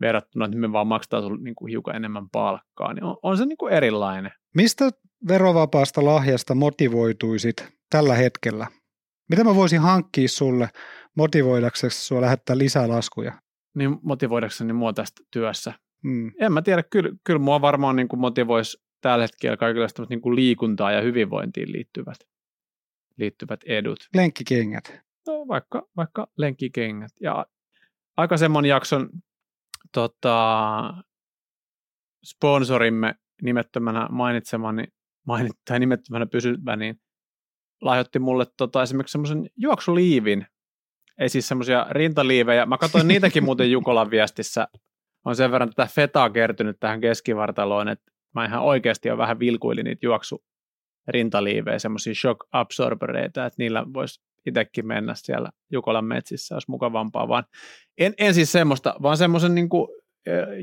verrattuna, 0.01 0.45
että 0.45 0.57
me 0.57 0.73
vaan 0.73 0.87
maksetaan 0.87 1.23
sinulle 1.23 1.43
niin 1.43 1.55
kuin 1.55 1.71
hiukan 1.71 1.97
enemmän 1.97 2.31
palkkaa, 2.31 2.95
niin 2.95 3.05
on, 3.05 3.17
on 3.23 3.39
se 3.39 3.47
niin 3.47 3.59
kuin 3.59 3.73
erilainen. 3.73 4.33
Mistä 4.55 4.91
verovapaasta 5.29 6.05
lahjasta 6.05 6.55
motivoituisit 6.55 7.69
tällä 7.91 8.15
hetkellä? 8.15 8.67
Mitä 9.31 9.45
mä 9.45 9.55
voisin 9.55 9.81
hankkia 9.81 10.29
sulle 10.29 10.69
motivoidaksesi 11.17 12.07
sua 12.07 12.21
lähettää 12.21 12.59
lisää 12.59 12.89
laskuja? 12.89 13.33
Niin 13.75 13.99
motivoidakseni 14.03 14.73
mua 14.73 14.93
tästä 14.93 15.23
työssä. 15.31 15.73
Hmm. 16.03 16.33
En 16.41 16.53
mä 16.53 16.63
tiedä, 16.63 16.83
kyllä, 16.83 17.11
kyllä 17.25 17.41
mua 17.41 17.61
varmaan 17.61 17.97
niin 17.97 18.09
kuin 18.09 18.21
motivoisi 18.21 18.79
tällä 19.01 19.25
hetkellä 19.25 19.57
kaikenlaista 19.57 20.07
niin 20.09 20.21
kuin 20.21 20.37
liikuntaa 20.37 20.93
ja 20.93 21.01
hyvinvointiin 21.01 21.73
liittyvät, 21.73 22.19
liittyvät 23.19 23.61
edut. 23.65 23.99
Lenkkikengät. 24.15 25.01
No 25.27 25.49
vaikka, 25.49 25.89
vaikka 25.97 26.27
lenkkikengät. 26.39 27.13
Ja 27.21 27.47
aikaisemman 28.17 28.65
jakson 28.65 29.11
tota, 29.93 30.95
sponsorimme 32.25 33.15
nimettömänä 33.43 34.09
mainitsemani, 34.11 34.85
mainit, 35.27 35.53
tai 35.65 35.81
nimettömänä 35.81 36.27
pysyvä, 36.27 36.77
niin 36.77 37.01
lahjoitti 37.81 38.19
mulle 38.19 38.47
tota, 38.57 38.83
esimerkiksi 38.83 39.13
semmoisen 39.13 39.51
juoksuliivin. 39.57 40.47
Ei 41.19 41.29
siis 41.29 41.49
semmoisia 41.49 41.87
rintaliivejä. 41.91 42.67
Mä 42.67 42.79
katsoin 42.79 43.09
niitäkin 43.09 43.45
muuten 43.45 43.71
Jukolan 43.73 44.11
viestissä. 44.11 44.69
On 45.25 45.37
sen 45.37 45.51
verran 45.51 45.71
tätä 45.71 45.89
fetaa 45.95 46.31
kertynyt 46.31 46.77
tähän 46.81 47.01
keskivartaloon, 47.01 47.89
että 47.89 48.13
mä 48.35 48.45
ihan 48.45 48.63
oikeasti 48.63 49.09
jo 49.09 49.19
vähän 49.19 49.39
vilkuilin 49.39 49.85
niitä 49.85 50.07
juoksu 50.07 50.45
rintaliivejä, 51.09 51.79
semmoisia 51.79 52.15
shock 52.15 52.41
absorbereita, 52.53 53.47
että 53.47 53.57
niillä 53.59 53.85
voisi 53.95 54.23
itsekin 54.47 54.87
mennä 54.87 55.15
siellä 55.17 55.51
Jukolan 55.71 56.05
metsissä, 56.05 56.55
olisi 56.55 56.71
mukavampaa, 56.71 57.29
vaan 57.29 57.45
en, 57.99 58.15
en 58.19 58.35
siis 58.35 58.53
semmoista, 58.53 58.95
vaan 59.03 59.17
semmoisen 59.17 59.55
niin 59.55 59.69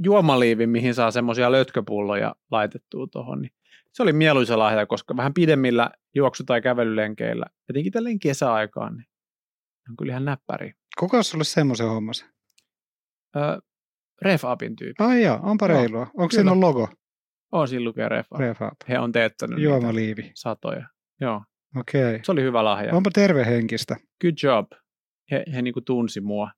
juomaliivin, 0.03 0.69
mihin 0.69 0.93
saa 0.93 1.11
semmoisia 1.11 1.51
lötköpulloja 1.51 2.35
laitettua 2.51 3.07
tuohon, 3.11 3.41
niin 3.41 3.51
se 3.93 4.03
oli 4.03 4.13
mieluisa 4.13 4.59
lahja, 4.59 4.85
koska 4.85 5.17
vähän 5.17 5.33
pidemmillä 5.33 5.91
juoksu- 6.15 6.43
tai 6.43 6.61
kävelylenkeillä, 6.61 7.45
etenkin 7.69 7.91
tälleen 7.91 8.19
kesäaikaan, 8.19 8.97
niin 8.97 9.07
on 9.89 9.95
kyllä 9.97 10.11
ihan 10.11 10.25
näppäri. 10.25 10.73
Kuka 10.99 11.17
on 11.17 11.23
sulle 11.23 11.43
semmoisen 11.43 11.87
hommassa? 11.87 12.25
Öö, 13.35 13.59
Refapin 14.21 14.75
tyyppi. 14.75 15.03
Ai 15.03 15.23
joo, 15.23 15.39
onpa 15.43 15.67
no, 15.67 15.73
reilua. 15.73 16.07
Onko 16.17 16.31
siinä 16.31 16.59
logo? 16.59 16.89
On, 17.51 17.67
siinä 17.67 17.83
lukee 17.85 18.09
Refap. 18.09 18.39
Refap. 18.39 18.73
He 18.89 18.99
on 18.99 19.11
teettänyt 19.11 19.59
Juomaliivi. 19.59 20.31
satoja. 20.35 20.87
Joo. 21.21 21.43
Okei. 21.75 22.01
Okay. 22.01 22.19
Se 22.23 22.31
oli 22.31 22.41
hyvä 22.41 22.63
lahja. 22.63 22.93
Onpa 22.93 23.09
tervehenkistä. 23.13 23.95
Good 24.21 24.33
job. 24.43 24.71
He, 25.31 25.43
he 25.53 25.61
niinku 25.61 25.81
tunsi 25.81 26.21
mua. 26.21 26.51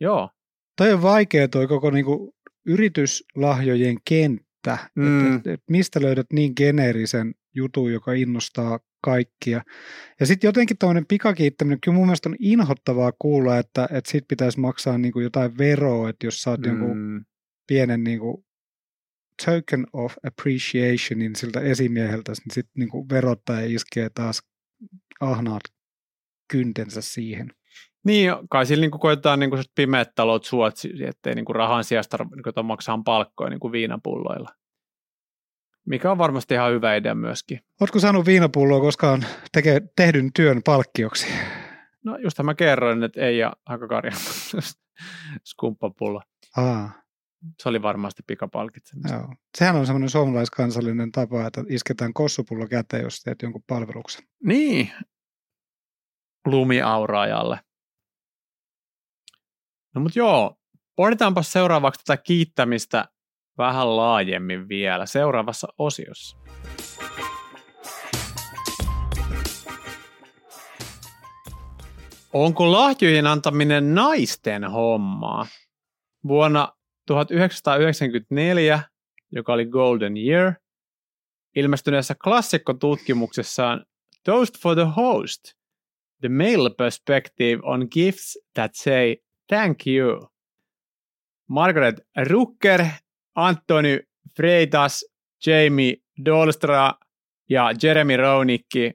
Joo. 0.00 0.30
Toi 0.76 0.92
on 0.92 1.02
vaikea 1.02 1.48
toi 1.48 1.66
koko 1.66 1.90
niinku 1.90 2.34
yrityslahjojen 2.66 3.96
kenttä. 4.08 4.78
Mm. 4.94 5.36
Et, 5.36 5.46
et, 5.46 5.46
et 5.46 5.60
mistä 5.70 6.02
löydät 6.02 6.26
niin 6.32 6.52
geneerisen 6.56 7.34
jutun, 7.54 7.92
joka 7.92 8.12
innostaa 8.12 8.78
kaikkia. 9.04 9.62
Ja 10.20 10.26
sitten 10.26 10.48
jotenkin 10.48 10.78
tämmöinen 10.78 11.06
pikakiittäminen, 11.06 11.80
kyllä 11.80 11.94
mun 11.94 12.06
mielestä 12.06 12.28
on 12.28 12.36
inhottavaa 12.38 13.12
kuulla, 13.18 13.58
että, 13.58 13.88
että 13.92 14.10
sit 14.10 14.24
pitäisi 14.28 14.60
maksaa 14.60 14.98
niin 14.98 15.12
kuin 15.12 15.22
jotain 15.22 15.58
veroa, 15.58 16.08
että 16.08 16.26
jos 16.26 16.42
saat 16.42 16.60
mm. 16.60 16.66
jonkun 16.66 17.24
pienen 17.68 18.04
niin 18.04 18.18
kuin 18.18 18.44
token 19.46 19.86
of 19.92 20.14
appreciationin 20.26 21.36
siltä 21.36 21.60
esimieheltä, 21.60 22.32
niin 22.32 22.54
sitten 22.54 22.72
niin 22.74 23.08
verottaja 23.10 23.66
iskee 23.66 24.10
taas 24.14 24.42
ahnaat 25.20 25.62
kyntensä 26.52 27.00
siihen. 27.00 27.52
Niin, 28.04 28.32
kai 28.50 28.66
sillä 28.66 28.80
niin 28.80 28.90
koetaan 28.90 29.40
niin 29.40 29.50
pimeät 29.74 30.14
talot 30.14 30.44
suot, 30.44 30.74
ettei 31.06 31.34
niin 31.34 31.44
rahan 31.54 31.84
sijasta 31.84 32.16
niin 32.16 32.66
maksaa 32.66 33.02
palkkoja 33.04 33.50
niin 33.50 33.72
viinapulloilla. 33.72 34.48
Mikä 35.86 36.10
on 36.10 36.18
varmasti 36.18 36.54
ihan 36.54 36.72
hyvä 36.72 36.94
idea 36.94 37.14
myöskin. 37.14 37.60
Oletko 37.80 37.98
saanut 37.98 38.26
viinapulloa 38.26 38.80
koskaan 38.80 39.24
teke, 39.52 39.82
tehdyn 39.96 40.32
työn 40.32 40.62
palkkioksi? 40.62 41.26
No 42.04 42.16
just 42.16 42.38
mä 42.42 42.54
kerroin, 42.54 43.02
että 43.02 43.20
ei 43.20 43.38
ja 43.38 43.52
hakakarja 43.66 44.12
skumppapullo. 45.50 46.22
Aa. 46.56 47.07
Se 47.62 47.68
oli 47.68 47.82
varmasti 47.82 48.22
pikapalkitsemista. 48.26 49.14
Joo. 49.14 49.34
Sehän 49.58 49.76
on 49.76 49.86
semmoinen 49.86 50.10
suomalaiskansallinen 50.10 51.12
tapa, 51.12 51.46
että 51.46 51.64
isketään 51.68 52.14
kossupullo 52.14 52.66
käteen, 52.66 53.02
jos 53.02 53.22
teet 53.22 53.42
jonkun 53.42 53.64
palveluksen. 53.66 54.24
Niin, 54.44 54.90
lumiauraajalle. 56.46 57.60
No 59.94 60.00
mutta 60.00 60.18
joo, 60.18 60.56
pohditaanpa 60.96 61.42
seuraavaksi 61.42 62.04
tätä 62.04 62.22
kiittämistä 62.22 63.08
vähän 63.58 63.96
laajemmin 63.96 64.68
vielä 64.68 65.06
seuraavassa 65.06 65.68
osiossa. 65.78 66.36
Onko 72.32 72.72
lahjojen 72.72 73.26
antaminen 73.26 73.94
naisten 73.94 74.64
hommaa? 74.64 75.46
Vuonna 76.28 76.77
1994, 77.08 78.80
joka 79.32 79.52
oli 79.52 79.66
Golden 79.66 80.16
Year, 80.16 80.52
ilmestyneessä 81.56 82.14
klassikkotutkimuksessaan 82.24 83.84
Toast 84.24 84.58
for 84.62 84.74
the 84.74 84.86
Host, 84.96 85.40
The 86.20 86.28
Male 86.28 86.70
Perspective 86.76 87.58
on 87.62 87.88
Gifts 87.90 88.38
That 88.54 88.74
Say 88.74 89.16
Thank 89.48 89.86
You. 89.86 90.28
Margaret 91.48 92.00
Rucker, 92.28 92.86
Antoni 93.34 94.00
Freitas, 94.36 95.04
Jamie 95.46 95.96
Dolstra 96.24 96.94
ja 97.48 97.70
Jeremy 97.82 98.16
Rownikki 98.16 98.92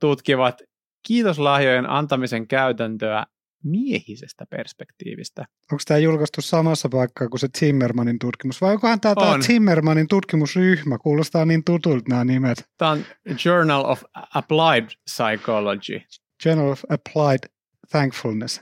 tutkivat 0.00 0.62
kiitoslahjojen 1.06 1.90
antamisen 1.90 2.48
käytäntöä 2.48 3.26
miehisestä 3.64 4.46
perspektiivistä. 4.46 5.44
Onko 5.72 5.82
tämä 5.86 5.98
julkaistu 5.98 6.42
samassa 6.42 6.88
paikkaa 6.88 7.28
kuin 7.28 7.40
se 7.40 7.48
Zimmermanin 7.58 8.18
tutkimus, 8.18 8.60
vai 8.60 8.72
onkohan 8.72 9.00
tämä, 9.00 9.14
tämä 9.14 9.38
Zimmermanin 9.38 10.08
tutkimusryhmä? 10.08 10.98
Kuulostaa 10.98 11.44
niin 11.44 11.64
tutulta 11.64 12.04
nämä 12.08 12.24
nimet. 12.24 12.68
Tämä 12.78 12.90
on 12.90 13.04
Journal 13.44 13.84
of 13.84 14.02
Applied 14.34 14.86
Psychology. 15.04 16.00
Journal 16.44 16.68
of 16.68 16.82
Applied 16.88 17.50
Thankfulness. 17.90 18.60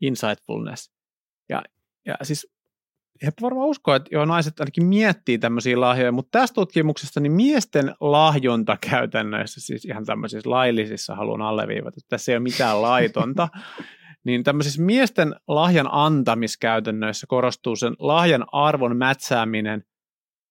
Insightfulness. 0.00 0.90
Ja, 1.48 1.62
ja 2.06 2.14
siis 2.22 2.53
he 3.22 3.32
varmaan 3.42 3.68
usko, 3.68 3.94
että 3.94 4.08
joo, 4.12 4.24
naiset 4.24 4.60
ainakin 4.60 4.86
miettii 4.86 5.38
tämmöisiä 5.38 5.80
lahjoja, 5.80 6.12
mutta 6.12 6.38
tästä 6.38 6.54
tutkimuksesta 6.54 7.20
niin 7.20 7.32
miesten 7.32 7.94
lahjonta 8.00 8.76
käytännössä, 8.90 9.60
siis 9.60 9.84
ihan 9.84 10.04
tämmöisissä 10.04 10.50
laillisissa 10.50 11.14
haluan 11.14 11.42
alleviivata, 11.42 11.94
että 11.98 12.08
tässä 12.08 12.32
ei 12.32 12.36
ole 12.36 12.42
mitään 12.42 12.82
laitonta, 12.82 13.48
niin 14.26 14.44
tämmöisissä 14.44 14.82
miesten 14.82 15.34
lahjan 15.48 15.88
antamiskäytännöissä 15.90 17.26
korostuu 17.26 17.76
sen 17.76 17.94
lahjan 17.98 18.44
arvon 18.52 18.96
mätsääminen 18.96 19.84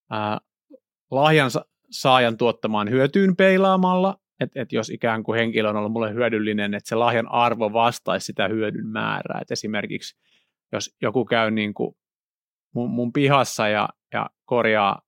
ää, 0.09 0.39
lahjan 1.11 1.51
saajan 1.91 2.37
tuottamaan 2.37 2.89
hyötyyn 2.89 3.35
peilaamalla, 3.35 4.17
että 4.39 4.61
et 4.61 4.71
jos 4.71 4.89
ikään 4.89 5.23
kuin 5.23 5.39
henkilö 5.39 5.69
on 5.69 5.75
ollut 5.75 5.91
mulle 5.91 6.13
hyödyllinen, 6.13 6.73
että 6.73 6.89
se 6.89 6.95
lahjan 6.95 7.31
arvo 7.31 7.73
vastaisi 7.73 8.25
sitä 8.25 8.47
hyödyn 8.47 8.87
määrää. 8.87 9.39
Et 9.41 9.51
esimerkiksi 9.51 10.19
jos 10.71 10.95
joku 11.01 11.25
käy 11.25 11.51
niin 11.51 11.73
kuin 11.73 11.95
mun, 12.73 12.89
mun 12.89 13.13
pihassa 13.13 13.67
ja, 13.67 13.89
ja 14.13 14.29
korjaa 14.45 15.01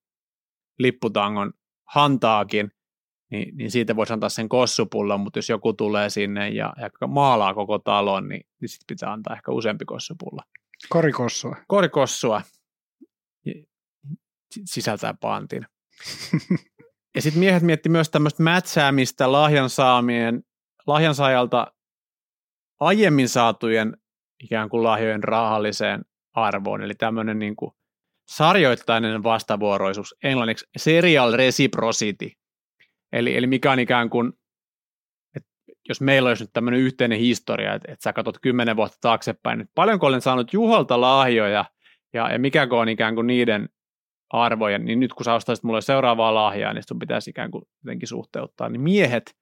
lipputangon 0.79 1.53
hantaakin, 1.85 2.71
niin, 3.31 3.57
niin 3.57 3.71
siitä 3.71 3.95
voisi 3.95 4.13
antaa 4.13 4.29
sen 4.29 4.49
kossupullon, 4.49 5.19
mutta 5.19 5.39
jos 5.39 5.49
joku 5.49 5.73
tulee 5.73 6.09
sinne 6.09 6.49
ja, 6.49 6.73
ja 6.81 7.07
maalaa 7.07 7.53
koko 7.53 7.79
talon, 7.79 8.29
niin, 8.29 8.41
niin 8.61 8.69
sitten 8.69 8.95
pitää 8.95 9.11
antaa 9.11 9.35
ehkä 9.35 9.51
useampi 9.51 9.85
kossupulla. 9.85 10.43
Korikossua. 10.89 11.55
Korikossua. 11.67 12.41
Sisältää 14.65 15.13
pantin. 15.13 15.65
ja 17.15 17.21
sitten 17.21 17.39
miehet 17.39 17.63
mietti 17.63 17.89
myös 17.89 18.09
tämmöistä 18.09 18.43
mätsäämistä 18.43 19.31
lahjan 19.31 19.69
saamien, 19.69 20.43
lahjansaajalta 20.87 21.73
aiemmin 22.79 23.29
saatujen 23.29 23.97
ikään 24.43 24.69
kuin 24.69 24.83
lahjojen 24.83 25.23
rahalliseen 25.23 26.05
arvoon. 26.35 26.81
Eli 26.81 26.93
tämmöinen 26.93 27.39
niin 27.39 27.55
kuin 27.55 27.71
sarjoittainen 28.27 29.23
vastavuoroisuus, 29.23 30.15
englanniksi 30.23 30.65
serial 30.77 31.33
reciprocity. 31.33 32.31
Eli, 33.13 33.37
eli 33.37 33.47
mikä 33.47 33.71
on 33.71 33.79
ikään 33.79 34.09
kuin, 34.09 34.33
että 35.35 35.49
jos 35.89 36.01
meillä 36.01 36.29
olisi 36.29 36.43
nyt 36.43 36.53
tämmöinen 36.53 36.79
yhteinen 36.79 37.19
historia, 37.19 37.73
että, 37.73 37.91
että 37.91 38.03
sä 38.03 38.13
katsot 38.13 38.39
kymmenen 38.41 38.75
vuotta 38.75 38.97
taaksepäin, 39.01 39.61
että 39.61 39.71
paljonko 39.75 40.07
olen 40.07 40.21
saanut 40.21 40.53
Juholta 40.53 41.01
lahjoja 41.01 41.65
ja, 42.13 42.31
ja 42.31 42.39
mikä 42.39 42.67
on 42.71 42.89
ikään 42.89 43.15
kuin 43.15 43.27
niiden 43.27 43.69
arvoja, 44.29 44.77
niin 44.77 44.99
nyt 44.99 45.13
kun 45.13 45.23
sä 45.23 45.33
ostaisit 45.33 45.63
mulle 45.63 45.81
seuraavaa 45.81 46.33
lahjaa, 46.33 46.73
niin 46.73 46.83
sun 46.87 46.99
pitäisi 46.99 47.29
ikään 47.29 47.51
kuin 47.51 47.63
jotenkin 47.83 48.07
suhteuttaa. 48.07 48.69
Niin 48.69 48.81
miehet 48.81 49.35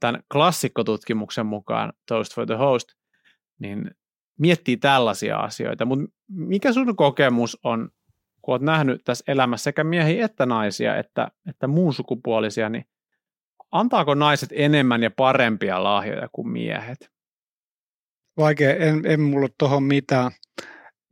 tämän 0.00 0.22
klassikkotutkimuksen 0.32 1.46
mukaan 1.46 1.92
Toast 2.08 2.34
for 2.34 2.46
the 2.46 2.54
Host, 2.54 2.88
niin 3.58 3.90
miettii 4.38 4.76
tällaisia 4.76 5.38
asioita, 5.38 5.84
mutta 5.84 6.06
mikä 6.28 6.72
sun 6.72 6.96
kokemus 6.96 7.58
on, 7.64 7.90
kun 8.42 8.52
olet 8.52 8.62
nähnyt 8.62 9.00
tässä 9.04 9.24
elämässä 9.28 9.64
sekä 9.64 9.84
miehiä 9.84 10.24
että 10.24 10.46
naisia, 10.46 10.96
että, 10.96 11.30
että 11.48 11.66
muun 11.66 11.94
sukupuolisia, 11.94 12.68
niin 12.68 12.84
antaako 13.72 14.14
naiset 14.14 14.50
enemmän 14.52 15.02
ja 15.02 15.10
parempia 15.10 15.84
lahjoja 15.84 16.28
kuin 16.32 16.48
miehet? 16.48 17.10
Vaikea, 18.36 18.76
en, 18.76 19.02
en 19.06 19.20
mulla 19.20 19.44
ole 19.44 19.50
tuohon 19.58 19.82
mitään. 19.82 20.30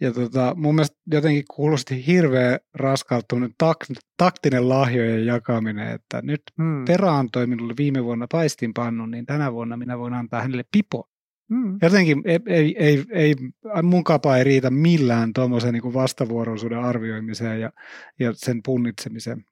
Ja 0.01 0.13
tota, 0.13 0.55
mun 0.57 0.75
mielestä 0.75 0.97
jotenkin 1.11 1.45
kuulosti 1.55 2.07
hirveän 2.07 2.59
raskalta 2.75 3.37
tak- 3.37 4.01
taktinen 4.17 4.69
lahjojen 4.69 5.27
jakaminen, 5.27 5.89
että 5.89 6.23
nyt 6.23 6.43
hmm. 6.57 6.85
Pera 6.85 7.19
antoi 7.19 7.47
minulle 7.47 7.75
viime 7.79 8.05
vuonna 8.05 8.27
paistinpannun, 8.33 9.11
niin 9.11 9.27
tänä 9.27 9.53
vuonna 9.53 9.77
minä 9.77 9.99
voin 9.99 10.15
antaa 10.15 10.43
hänelle 10.43 10.65
pipo. 10.73 11.10
Mm. 11.51 11.79
Jotenkin 11.83 12.23
ei, 12.25 12.39
ei, 12.47 12.77
ei, 12.79 13.05
ei, 13.13 13.35
mun 13.83 14.05
kapa 14.05 14.37
ei 14.37 14.45
riitä 14.45 14.71
millään 14.71 15.33
tuommoisen 15.33 15.73
niin 15.73 15.95
vastavuoroisuuden 15.95 16.79
arvioimiseen 16.79 17.61
ja, 17.61 17.73
ja 18.19 18.33
sen 18.35 18.61
punnitsemiseen. 18.65 19.45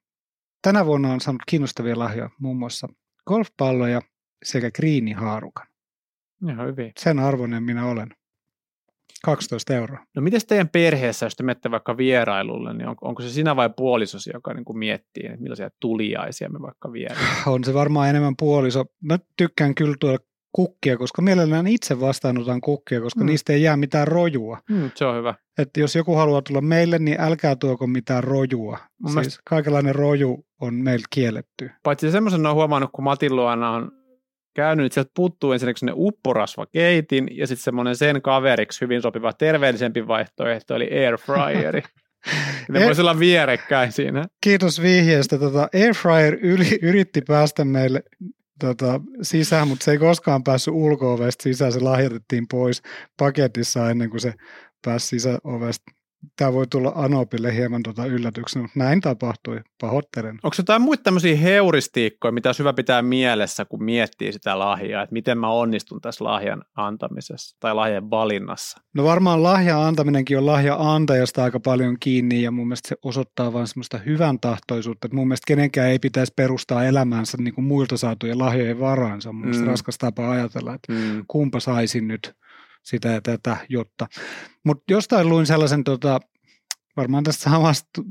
Tänä 0.61 0.85
vuonna 0.85 1.13
on 1.13 1.21
saanut 1.21 1.41
kiinnostavia 1.47 1.99
lahjoja, 1.99 2.29
muun 2.39 2.57
muassa 2.57 2.87
golfpalloja 3.27 4.01
sekä 4.43 4.71
kriinihaarukan. 4.71 5.67
Ihan 6.49 6.67
hyvin. 6.67 6.91
Sen 6.99 7.19
arvoinen 7.19 7.63
minä 7.63 7.85
olen. 7.85 8.09
12 9.23 9.73
euroa. 9.73 10.05
No 10.15 10.21
miten 10.21 10.41
teidän 10.47 10.69
perheessä, 10.69 11.25
jos 11.25 11.35
te 11.35 11.43
menette 11.43 11.71
vaikka 11.71 11.97
vierailulle, 11.97 12.73
niin 12.73 12.87
onko, 12.87 13.07
onko 13.07 13.21
se 13.21 13.29
sinä 13.29 13.55
vai 13.55 13.69
puolisosi, 13.77 14.29
joka 14.33 14.53
niin 14.53 14.65
kuin 14.65 14.77
miettii, 14.77 15.25
että 15.25 15.41
millaisia 15.41 15.69
tuliaisia 15.79 16.49
me 16.49 16.61
vaikka 16.61 16.93
viedään? 16.93 17.17
On 17.45 17.63
se 17.63 17.73
varmaan 17.73 18.09
enemmän 18.09 18.35
puoliso. 18.39 18.85
Mä 19.01 19.19
tykkään 19.37 19.75
kyllä 19.75 19.95
tuolla 19.99 20.19
kukkia, 20.51 20.97
koska 20.97 21.21
mielellään 21.21 21.67
itse 21.67 21.99
vastaanotan 21.99 22.61
kukkia, 22.61 23.01
koska 23.01 23.19
mm. 23.19 23.25
niistä 23.25 23.53
ei 23.53 23.61
jää 23.61 23.77
mitään 23.77 24.07
rojua. 24.07 24.57
Mm, 24.69 24.91
se 24.95 25.05
on 25.05 25.17
hyvä. 25.17 25.33
Että 25.57 25.79
jos 25.79 25.95
joku 25.95 26.15
haluaa 26.15 26.41
tulla 26.41 26.61
meille, 26.61 26.99
niin 26.99 27.21
älkää 27.21 27.55
tuoko 27.55 27.87
mitään 27.87 28.23
rojua. 28.23 28.77
Mun 28.99 29.11
siis 29.11 29.15
mielestä... 29.15 29.41
kaikenlainen 29.45 29.95
roju 29.95 30.45
on 30.61 30.73
meillä 30.73 31.05
kielletty. 31.09 31.71
Paitsi 31.83 32.11
semmoisen 32.11 32.45
on 32.45 32.55
huomannut, 32.55 32.89
kun 32.93 33.03
Matin 33.03 33.35
luona 33.35 33.71
on 33.71 33.91
käynyt, 34.55 34.85
että 34.85 34.93
sieltä 34.93 35.11
puuttuu 35.15 35.51
ensinnäkin 35.51 35.85
ne 35.85 35.93
upporasva 35.95 36.65
keitin 36.65 37.27
ja 37.31 37.47
sitten 37.47 37.63
semmoinen 37.63 37.95
sen 37.95 38.21
kaveriksi 38.21 38.81
hyvin 38.81 39.01
sopiva 39.01 39.33
terveellisempi 39.33 40.07
vaihtoehto, 40.07 40.75
eli 40.75 40.89
airfryeri. 40.91 41.81
ne 42.69 42.85
voisi 42.85 43.01
olla 43.01 43.19
vierekkäin 43.19 43.91
siinä. 43.91 44.25
Kiitos 44.41 44.81
vihjeestä. 44.81 45.37
Tota, 45.37 45.69
Airfryer 45.73 46.37
yli, 46.41 46.79
yritti 46.81 47.21
päästä 47.21 47.65
meille 47.65 48.03
tota, 48.59 49.01
sisään, 49.21 49.67
mutta 49.67 49.83
se 49.83 49.91
ei 49.91 49.97
koskaan 49.97 50.43
päässyt 50.43 50.73
ulko 50.73 51.17
sisään. 51.43 51.71
Se 51.71 51.79
lahjoitettiin 51.79 52.47
pois 52.47 52.81
paketissa 53.17 53.89
ennen 53.89 54.09
kuin 54.09 54.21
se 54.21 54.33
pääsi 54.85 55.07
sisäovesta 55.07 55.98
tämä 56.35 56.53
voi 56.53 56.67
tulla 56.67 56.91
Anopille 56.95 57.55
hieman 57.55 57.83
tuota 57.83 58.05
yllätyksenä, 58.05 58.61
mutta 58.63 58.79
näin 58.79 59.01
tapahtui. 59.01 59.61
Pahoittelen. 59.81 60.39
Onko 60.43 60.55
jotain 60.57 60.81
muita 60.81 61.03
tämmöisiä 61.03 61.35
heuristiikkoja, 61.37 62.31
mitä 62.31 62.49
olisi 62.49 62.59
hyvä 62.59 62.73
pitää 62.73 63.01
mielessä, 63.01 63.65
kun 63.65 63.83
miettii 63.83 64.33
sitä 64.33 64.59
lahjaa, 64.59 65.03
että 65.03 65.13
miten 65.13 65.37
mä 65.37 65.49
onnistun 65.49 66.01
tässä 66.01 66.23
lahjan 66.23 66.63
antamisessa 66.75 67.57
tai 67.59 67.75
lahjan 67.75 68.09
valinnassa? 68.09 68.77
No 68.93 69.03
varmaan 69.03 69.43
lahjan 69.43 69.79
antaminenkin 69.81 70.37
on 70.37 70.45
lahja 70.45 70.75
antajasta 70.79 71.43
aika 71.43 71.59
paljon 71.59 71.97
kiinni 71.99 72.41
ja 72.41 72.51
mun 72.51 72.67
mielestä 72.67 72.89
se 72.89 72.95
osoittaa 73.03 73.53
vain 73.53 73.67
semmoista 73.67 73.97
hyvän 73.97 74.39
tahtoisuutta, 74.39 75.05
että 75.07 75.15
mun 75.15 75.27
mielestä 75.27 75.47
kenenkään 75.47 75.89
ei 75.89 75.99
pitäisi 75.99 76.33
perustaa 76.35 76.85
elämäänsä 76.85 77.37
niin 77.37 77.53
kuin 77.53 77.65
muilta 77.65 77.97
saatujen 77.97 78.39
lahjojen 78.39 78.79
varaan. 78.79 79.21
Se 79.21 79.29
on 79.29 79.35
mun 79.35 79.55
Mm. 79.57 79.65
raskas 79.65 79.97
tapa 79.97 80.31
ajatella, 80.31 80.73
että 80.73 80.93
Mm. 80.93 81.23
kumpa 81.27 81.59
saisin 81.59 82.07
nyt 82.07 82.33
sitä 82.83 83.09
ja 83.09 83.21
tätä 83.21 83.57
jotta. 83.69 84.07
Mutta 84.65 84.83
jostain 84.89 85.29
luin 85.29 85.45
sellaisen, 85.45 85.83
tota, 85.83 86.19
varmaan 86.97 87.23
tästä 87.23 87.43
samasta, 87.49 88.01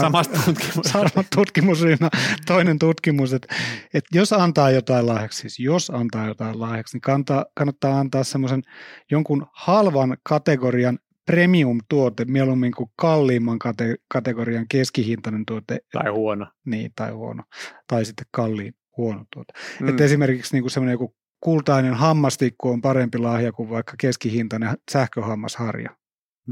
Samasta 0.00 0.38
sama 0.84 1.24
tutkimusryhmä, 1.36 2.08
toinen 2.46 2.78
tutkimus, 2.78 3.32
että, 3.32 3.54
että 3.94 4.18
jos 4.18 4.32
antaa 4.32 4.70
jotain 4.70 5.06
lahjaksi, 5.06 5.40
siis 5.40 5.58
jos 5.58 5.90
antaa 5.90 6.26
jotain 6.26 6.60
lahjaksi, 6.60 6.96
niin 6.96 7.00
kannattaa, 7.00 7.44
kannattaa 7.54 8.00
antaa 8.00 8.24
semmoisen 8.24 8.62
jonkun 9.10 9.46
halvan 9.52 10.16
kategorian 10.28 10.98
premium-tuote, 11.26 12.24
mieluummin 12.24 12.72
kuin 12.72 12.90
kalliimman 12.96 13.58
kate- 13.64 13.96
kategorian 14.08 14.68
keskihintainen 14.68 15.46
tuote, 15.46 15.78
Tai 15.92 16.10
huono. 16.10 16.46
niin, 16.64 16.92
tai 16.96 17.10
huono, 17.10 17.42
tai 17.86 18.04
sitten 18.04 18.26
kalliin 18.30 18.74
huono 18.96 19.24
tuote. 19.34 19.52
Mm. 19.80 19.84
Mm. 19.84 19.90
Että 19.90 20.04
esimerkiksi 20.04 20.54
niin 20.54 20.62
kuin 20.62 20.70
semmoinen 20.70 20.94
joku 20.94 21.14
kultainen 21.42 21.94
hammastikku 21.94 22.70
on 22.70 22.82
parempi 22.82 23.18
lahja 23.18 23.52
kuin 23.52 23.70
vaikka 23.70 23.94
keskihintainen 23.98 24.76
sähköhammasharja. 24.90 25.90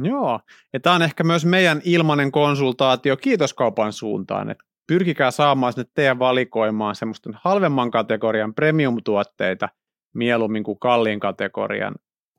Joo, 0.03 0.41
ja 0.73 0.81
tämä 0.81 0.97
on 0.97 1.03
ehkä 1.03 1.25
myös 1.25 1.47
meidän 1.47 1.81
ilmainen 1.85 2.33
konsultaatio 2.33 3.17
kiitoskaupan 3.17 3.93
suuntaan, 3.93 4.51
että 4.51 4.65
pyrkikää 4.87 5.31
saamaan 5.31 5.73
sinne 5.73 5.91
teidän 5.95 6.19
valikoimaan 6.19 6.95
semmoisten 6.95 7.33
halvemman 7.45 7.91
kategorian 7.91 8.55
premium-tuotteita 8.55 9.69
mieluummin 10.15 10.65
kuin 10.65 10.79
kalliin 10.79 11.21
kategorian 11.21 11.95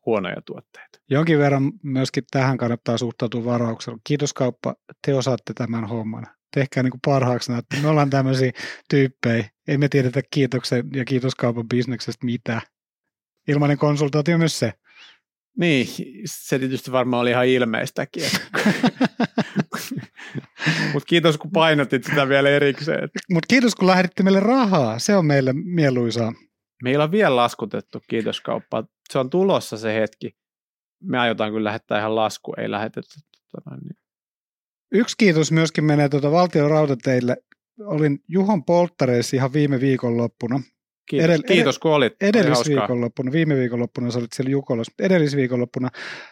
huonoja 0.06 0.42
tuotteita. 0.46 1.00
Jonkin 1.10 1.40
verran 1.40 1.72
myöskin 1.84 2.24
tähän 2.32 2.58
kannattaa 2.58 2.98
suhtautua 2.98 3.46
varauksella. 3.46 4.00
Kiitos 4.04 4.34
kauppa, 4.34 4.76
te 5.06 5.16
osaatte 5.16 5.54
tämän 5.54 5.86
homman. 5.86 6.28
Tehkää 6.54 6.84
niin 6.84 6.92
kuin 6.92 7.02
parhaaksi 7.06 7.52
näyttää. 7.52 7.82
Me 7.82 7.88
ollaan 7.88 8.10
tämmöisiä 8.10 8.52
tyyppejä. 8.90 9.50
Ei 9.68 9.78
me 9.78 9.88
tiedetä 9.90 10.22
kiitoksen 10.32 10.90
ja 10.94 11.06
kiitoskaupan 11.06 11.68
bisneksestä 11.68 12.26
mitään. 12.26 12.62
Ilmainen 13.48 13.78
konsultaatio 13.78 14.38
myös 14.38 14.60
se. 14.60 14.74
Niin, 15.58 15.88
se 16.26 16.60
tietysti 16.60 16.92
varmaan 16.92 17.22
oli 17.22 17.30
ihan 17.30 17.48
ilmeistäkin. 17.48 18.24
Mutta 20.94 21.08
kiitos 21.08 21.38
kun 21.38 21.52
painotit 21.52 22.04
sitä 22.04 22.30
vielä 22.30 22.50
erikseen. 22.50 23.10
Mutta 23.34 23.48
kiitos 23.48 23.76
kun 23.76 23.88
lähetitte 23.88 24.24
meille 24.24 24.40
rahaa. 24.40 25.00
Se 25.00 25.16
on 25.16 25.26
meille 25.26 25.54
mieluisaa. 25.54 26.34
Meillä 26.84 27.04
on 27.04 27.12
vielä 27.12 27.36
laskutettu 27.36 28.02
kiitoskauppaa. 28.10 28.84
Se 29.10 29.20
on 29.20 29.30
tulossa 29.30 29.78
se 29.78 29.96
hetki. 29.96 30.32
Me 31.04 31.20
aiotaan 31.20 31.52
kyllä 31.52 31.68
lähettää 31.68 32.00
ihan 32.00 32.16
lasku, 32.16 32.54
ei 32.58 32.72
lähetetty. 32.72 33.20
Tota 33.52 33.76
niin. 33.76 34.01
Yksi 34.91 35.15
kiitos 35.17 35.51
myöskin 35.51 35.84
menee 35.84 36.10
tuota 36.10 36.32
valtion 36.32 36.69
rautateille. 36.69 37.38
Olin 37.80 38.19
Juhon 38.27 38.63
polttareissa 38.63 39.36
ihan 39.36 39.54
viime 39.54 39.80
viikonloppuna. 39.80 40.62
Kiitos, 41.10 41.30
Edell- 41.30 41.43
kiitos 41.47 41.80
kun 41.80 41.91
olit. 41.91 42.13
Edellisviikonloppuna, 42.21 43.32
viime 43.32 43.56
viikonloppuna 43.56 44.12
sä 44.12 44.19
olit 44.19 44.34
siellä 44.34 44.51
Jukolassa, 44.51 44.93
edellisviikonloppuna. 44.99 45.89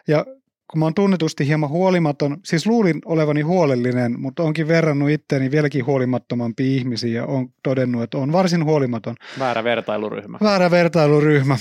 Ja 0.07 0.25
kun 0.71 0.79
mä 0.79 0.85
oon 0.85 0.93
tunnetusti 0.93 1.47
hieman 1.47 1.69
huolimaton, 1.69 2.37
siis 2.45 2.67
luulin 2.67 3.01
olevani 3.05 3.41
huolellinen, 3.41 4.19
mutta 4.19 4.43
onkin 4.43 4.67
verrannut 4.67 5.09
itteeni 5.09 5.51
vieläkin 5.51 5.85
huolimattomampiin 5.85 6.79
ihmisiin 6.79 7.13
ja 7.13 7.25
on 7.25 7.49
todennut, 7.63 8.03
että 8.03 8.17
on 8.17 8.31
varsin 8.31 8.65
huolimaton. 8.65 9.15
Väärä 9.39 9.63
vertailuryhmä. 9.63 10.37
Väärä 10.43 10.71
vertailuryhmä. 10.71 11.57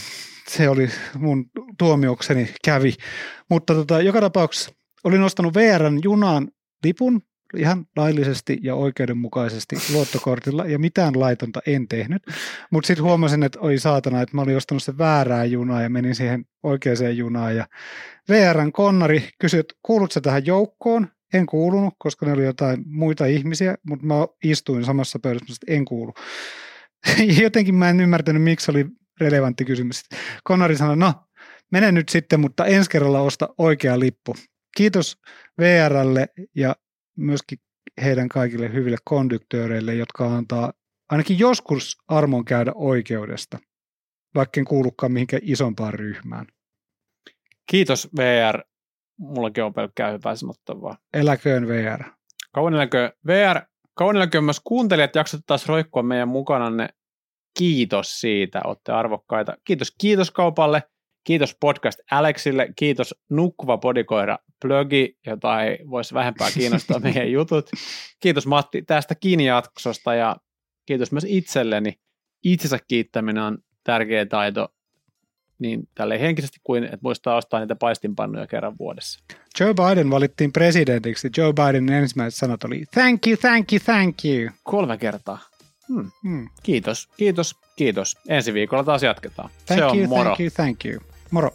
Se 0.49 0.69
oli 0.69 0.89
mun 1.19 1.47
tuomiokseni 1.79 2.49
kävi. 2.65 2.95
Mutta 3.51 3.75
tota, 3.75 4.01
joka 4.01 4.21
tapauksessa 4.21 4.71
olin 5.05 5.23
ostanut 5.23 5.55
VRn 5.55 6.01
junaan 6.05 6.49
lipun 6.85 7.23
ihan 7.57 7.87
laillisesti 7.97 8.59
ja 8.63 8.75
oikeudenmukaisesti 8.75 9.77
luottokortilla 9.93 10.67
ja 10.67 10.79
mitään 10.79 11.21
laitonta 11.21 11.61
en 11.67 11.89
tehnyt. 11.89 12.23
Mutta 12.71 12.87
sitten 12.87 13.05
huomasin, 13.05 13.43
että 13.43 13.61
oi 13.61 13.79
saatana, 13.79 14.23
että 14.23 14.37
mä 14.37 14.43
olin 14.43 14.57
ostanut 14.57 14.83
sen 14.83 14.99
väärää 14.99 15.45
junaa 15.45 15.83
ja 15.83 15.91
menin 15.91 16.15
siihen 16.15 16.45
oikeaan 16.63 17.17
junaan 17.17 17.57
ja 17.57 17.67
VRn 18.29 18.73
konnari 18.73 19.29
kysyi, 19.39 19.61
että 19.61 19.75
kuulutko 19.83 20.21
tähän 20.21 20.47
joukkoon? 20.47 21.09
En 21.35 21.47
kuulunut, 21.47 21.95
koska 21.99 22.27
ne 22.27 22.33
oli 22.33 22.45
jotain 22.45 22.83
muita 22.87 23.27
ihmisiä, 23.27 23.75
mutta 23.89 24.07
mä 24.07 24.15
istuin 24.45 24.85
samassa 24.85 25.19
pöydässä, 25.19 25.55
että 25.63 25.75
en 25.75 25.85
kuulu. 25.85 26.15
Jotenkin 27.43 27.75
mä 27.75 27.91
en 27.91 28.01
ymmärtänyt, 28.01 28.43
miksi 28.43 28.65
se 28.65 28.71
oli 28.71 28.87
relevantti 29.21 29.65
kysymys. 29.65 30.03
Konnari 30.45 30.77
sanoi, 30.77 30.97
no 30.97 31.15
mene 31.73 31.93
nyt 31.93 32.09
sitten, 32.09 32.41
mutta 32.41 32.67
ensi 32.67 32.91
kerralla 32.91 33.21
osta 33.21 33.49
oikea 33.59 33.99
lippu. 33.99 34.35
Kiitos 34.77 35.19
VRlle 35.59 36.29
ja 36.55 36.77
myöskin 37.17 37.59
heidän 38.05 38.29
kaikille 38.29 38.73
hyville 38.73 38.97
konduktööreille, 39.05 39.95
jotka 39.95 40.37
antaa 40.37 40.73
ainakin 41.09 41.39
joskus 41.39 41.97
armon 42.09 42.45
käydä 42.45 42.73
oikeudesta, 42.75 43.59
vaikka 44.35 44.61
en 44.61 44.65
kuulukaan 44.65 45.13
mihinkään 45.13 45.43
isompaan 45.45 45.95
ryhmään. 45.95 46.47
Kiitos 47.71 48.09
VR. 48.17 48.63
Mullakin 49.19 49.65
on 49.65 49.75
pelkkää 49.75 50.11
hyvää 50.11 50.37
sanottavaa. 50.37 50.97
Eläköön 51.15 51.69
VR. 51.69 52.05
Kauan 52.53 52.75
eläköön 52.75 53.13
VR. 53.27 53.61
Kauan 53.95 54.17
eläköön 54.17 54.45
myös 54.45 54.61
kuuntelijat 54.65 55.15
jaksot 55.15 55.41
taas 55.47 55.67
roikkua 55.67 56.03
meidän 56.03 56.29
mukananne. 56.29 56.89
Kiitos 57.59 58.21
siitä, 58.21 58.61
olette 58.65 58.93
arvokkaita. 58.93 59.57
Kiitos 59.65 59.95
kiitoskaupalle. 60.01 60.83
Kiitos 61.25 61.57
podcast 61.61 61.99
Alexille, 62.11 62.69
kiitos 62.77 63.15
Nukkuva 63.31 63.79
podikoira 63.79 64.39
Plögi, 64.63 65.17
jota 65.27 65.63
ei 65.63 65.79
voisi 65.91 66.15
vähempää 66.15 66.51
kiinnostaa 66.51 66.99
meidän 66.99 67.33
jutut. 67.39 67.71
Kiitos 68.21 68.47
Matti 68.47 68.83
tästä 68.83 69.15
kiinni 69.15 69.47
jaksosta 69.47 70.15
ja 70.15 70.37
kiitos 70.87 71.13
myös 71.13 71.27
itselleni. 71.29 71.99
Itsensä 72.45 72.79
kiittäminen 72.89 73.43
on 73.43 73.59
tärkeä 73.85 74.27
taito 74.27 74.69
niin 75.59 75.89
tälle 75.95 76.21
henkisesti 76.21 76.59
kuin, 76.65 76.85
että 76.85 76.99
muistaa 77.03 77.37
ostaa 77.37 77.61
niitä 77.61 77.77
paistinpannuja 77.77 78.47
kerran 78.47 78.79
vuodessa. 78.79 79.21
Joe 79.61 79.75
Biden 79.75 80.11
valittiin 80.11 80.53
presidentiksi. 80.53 81.31
Joe 81.37 81.53
Bidenin 81.53 81.93
ensimmäiset 81.93 82.39
sanat 82.39 82.65
oli 82.65 82.85
thank 82.95 83.27
you, 83.27 83.37
thank 83.37 83.73
you, 83.73 83.81
thank 83.85 84.17
you. 84.25 84.51
Kolme 84.63 84.99
kertaa. 84.99 85.39
Hmm. 85.89 86.11
Hmm. 86.23 86.49
Kiitos, 86.63 87.09
kiitos, 87.17 87.57
kiitos. 87.77 88.17
Ensi 88.29 88.55
viikolla 88.55 88.85
taas 88.85 89.03
jatketaan. 89.03 89.51
Thank 89.67 89.79
Se 89.79 89.85
on 89.85 89.99
you, 89.99 90.09
moro. 90.09 90.23
thank 90.25 90.41
you, 90.41 90.51
thank 90.51 90.85
you. 90.85 91.01
Moro. 91.31 91.51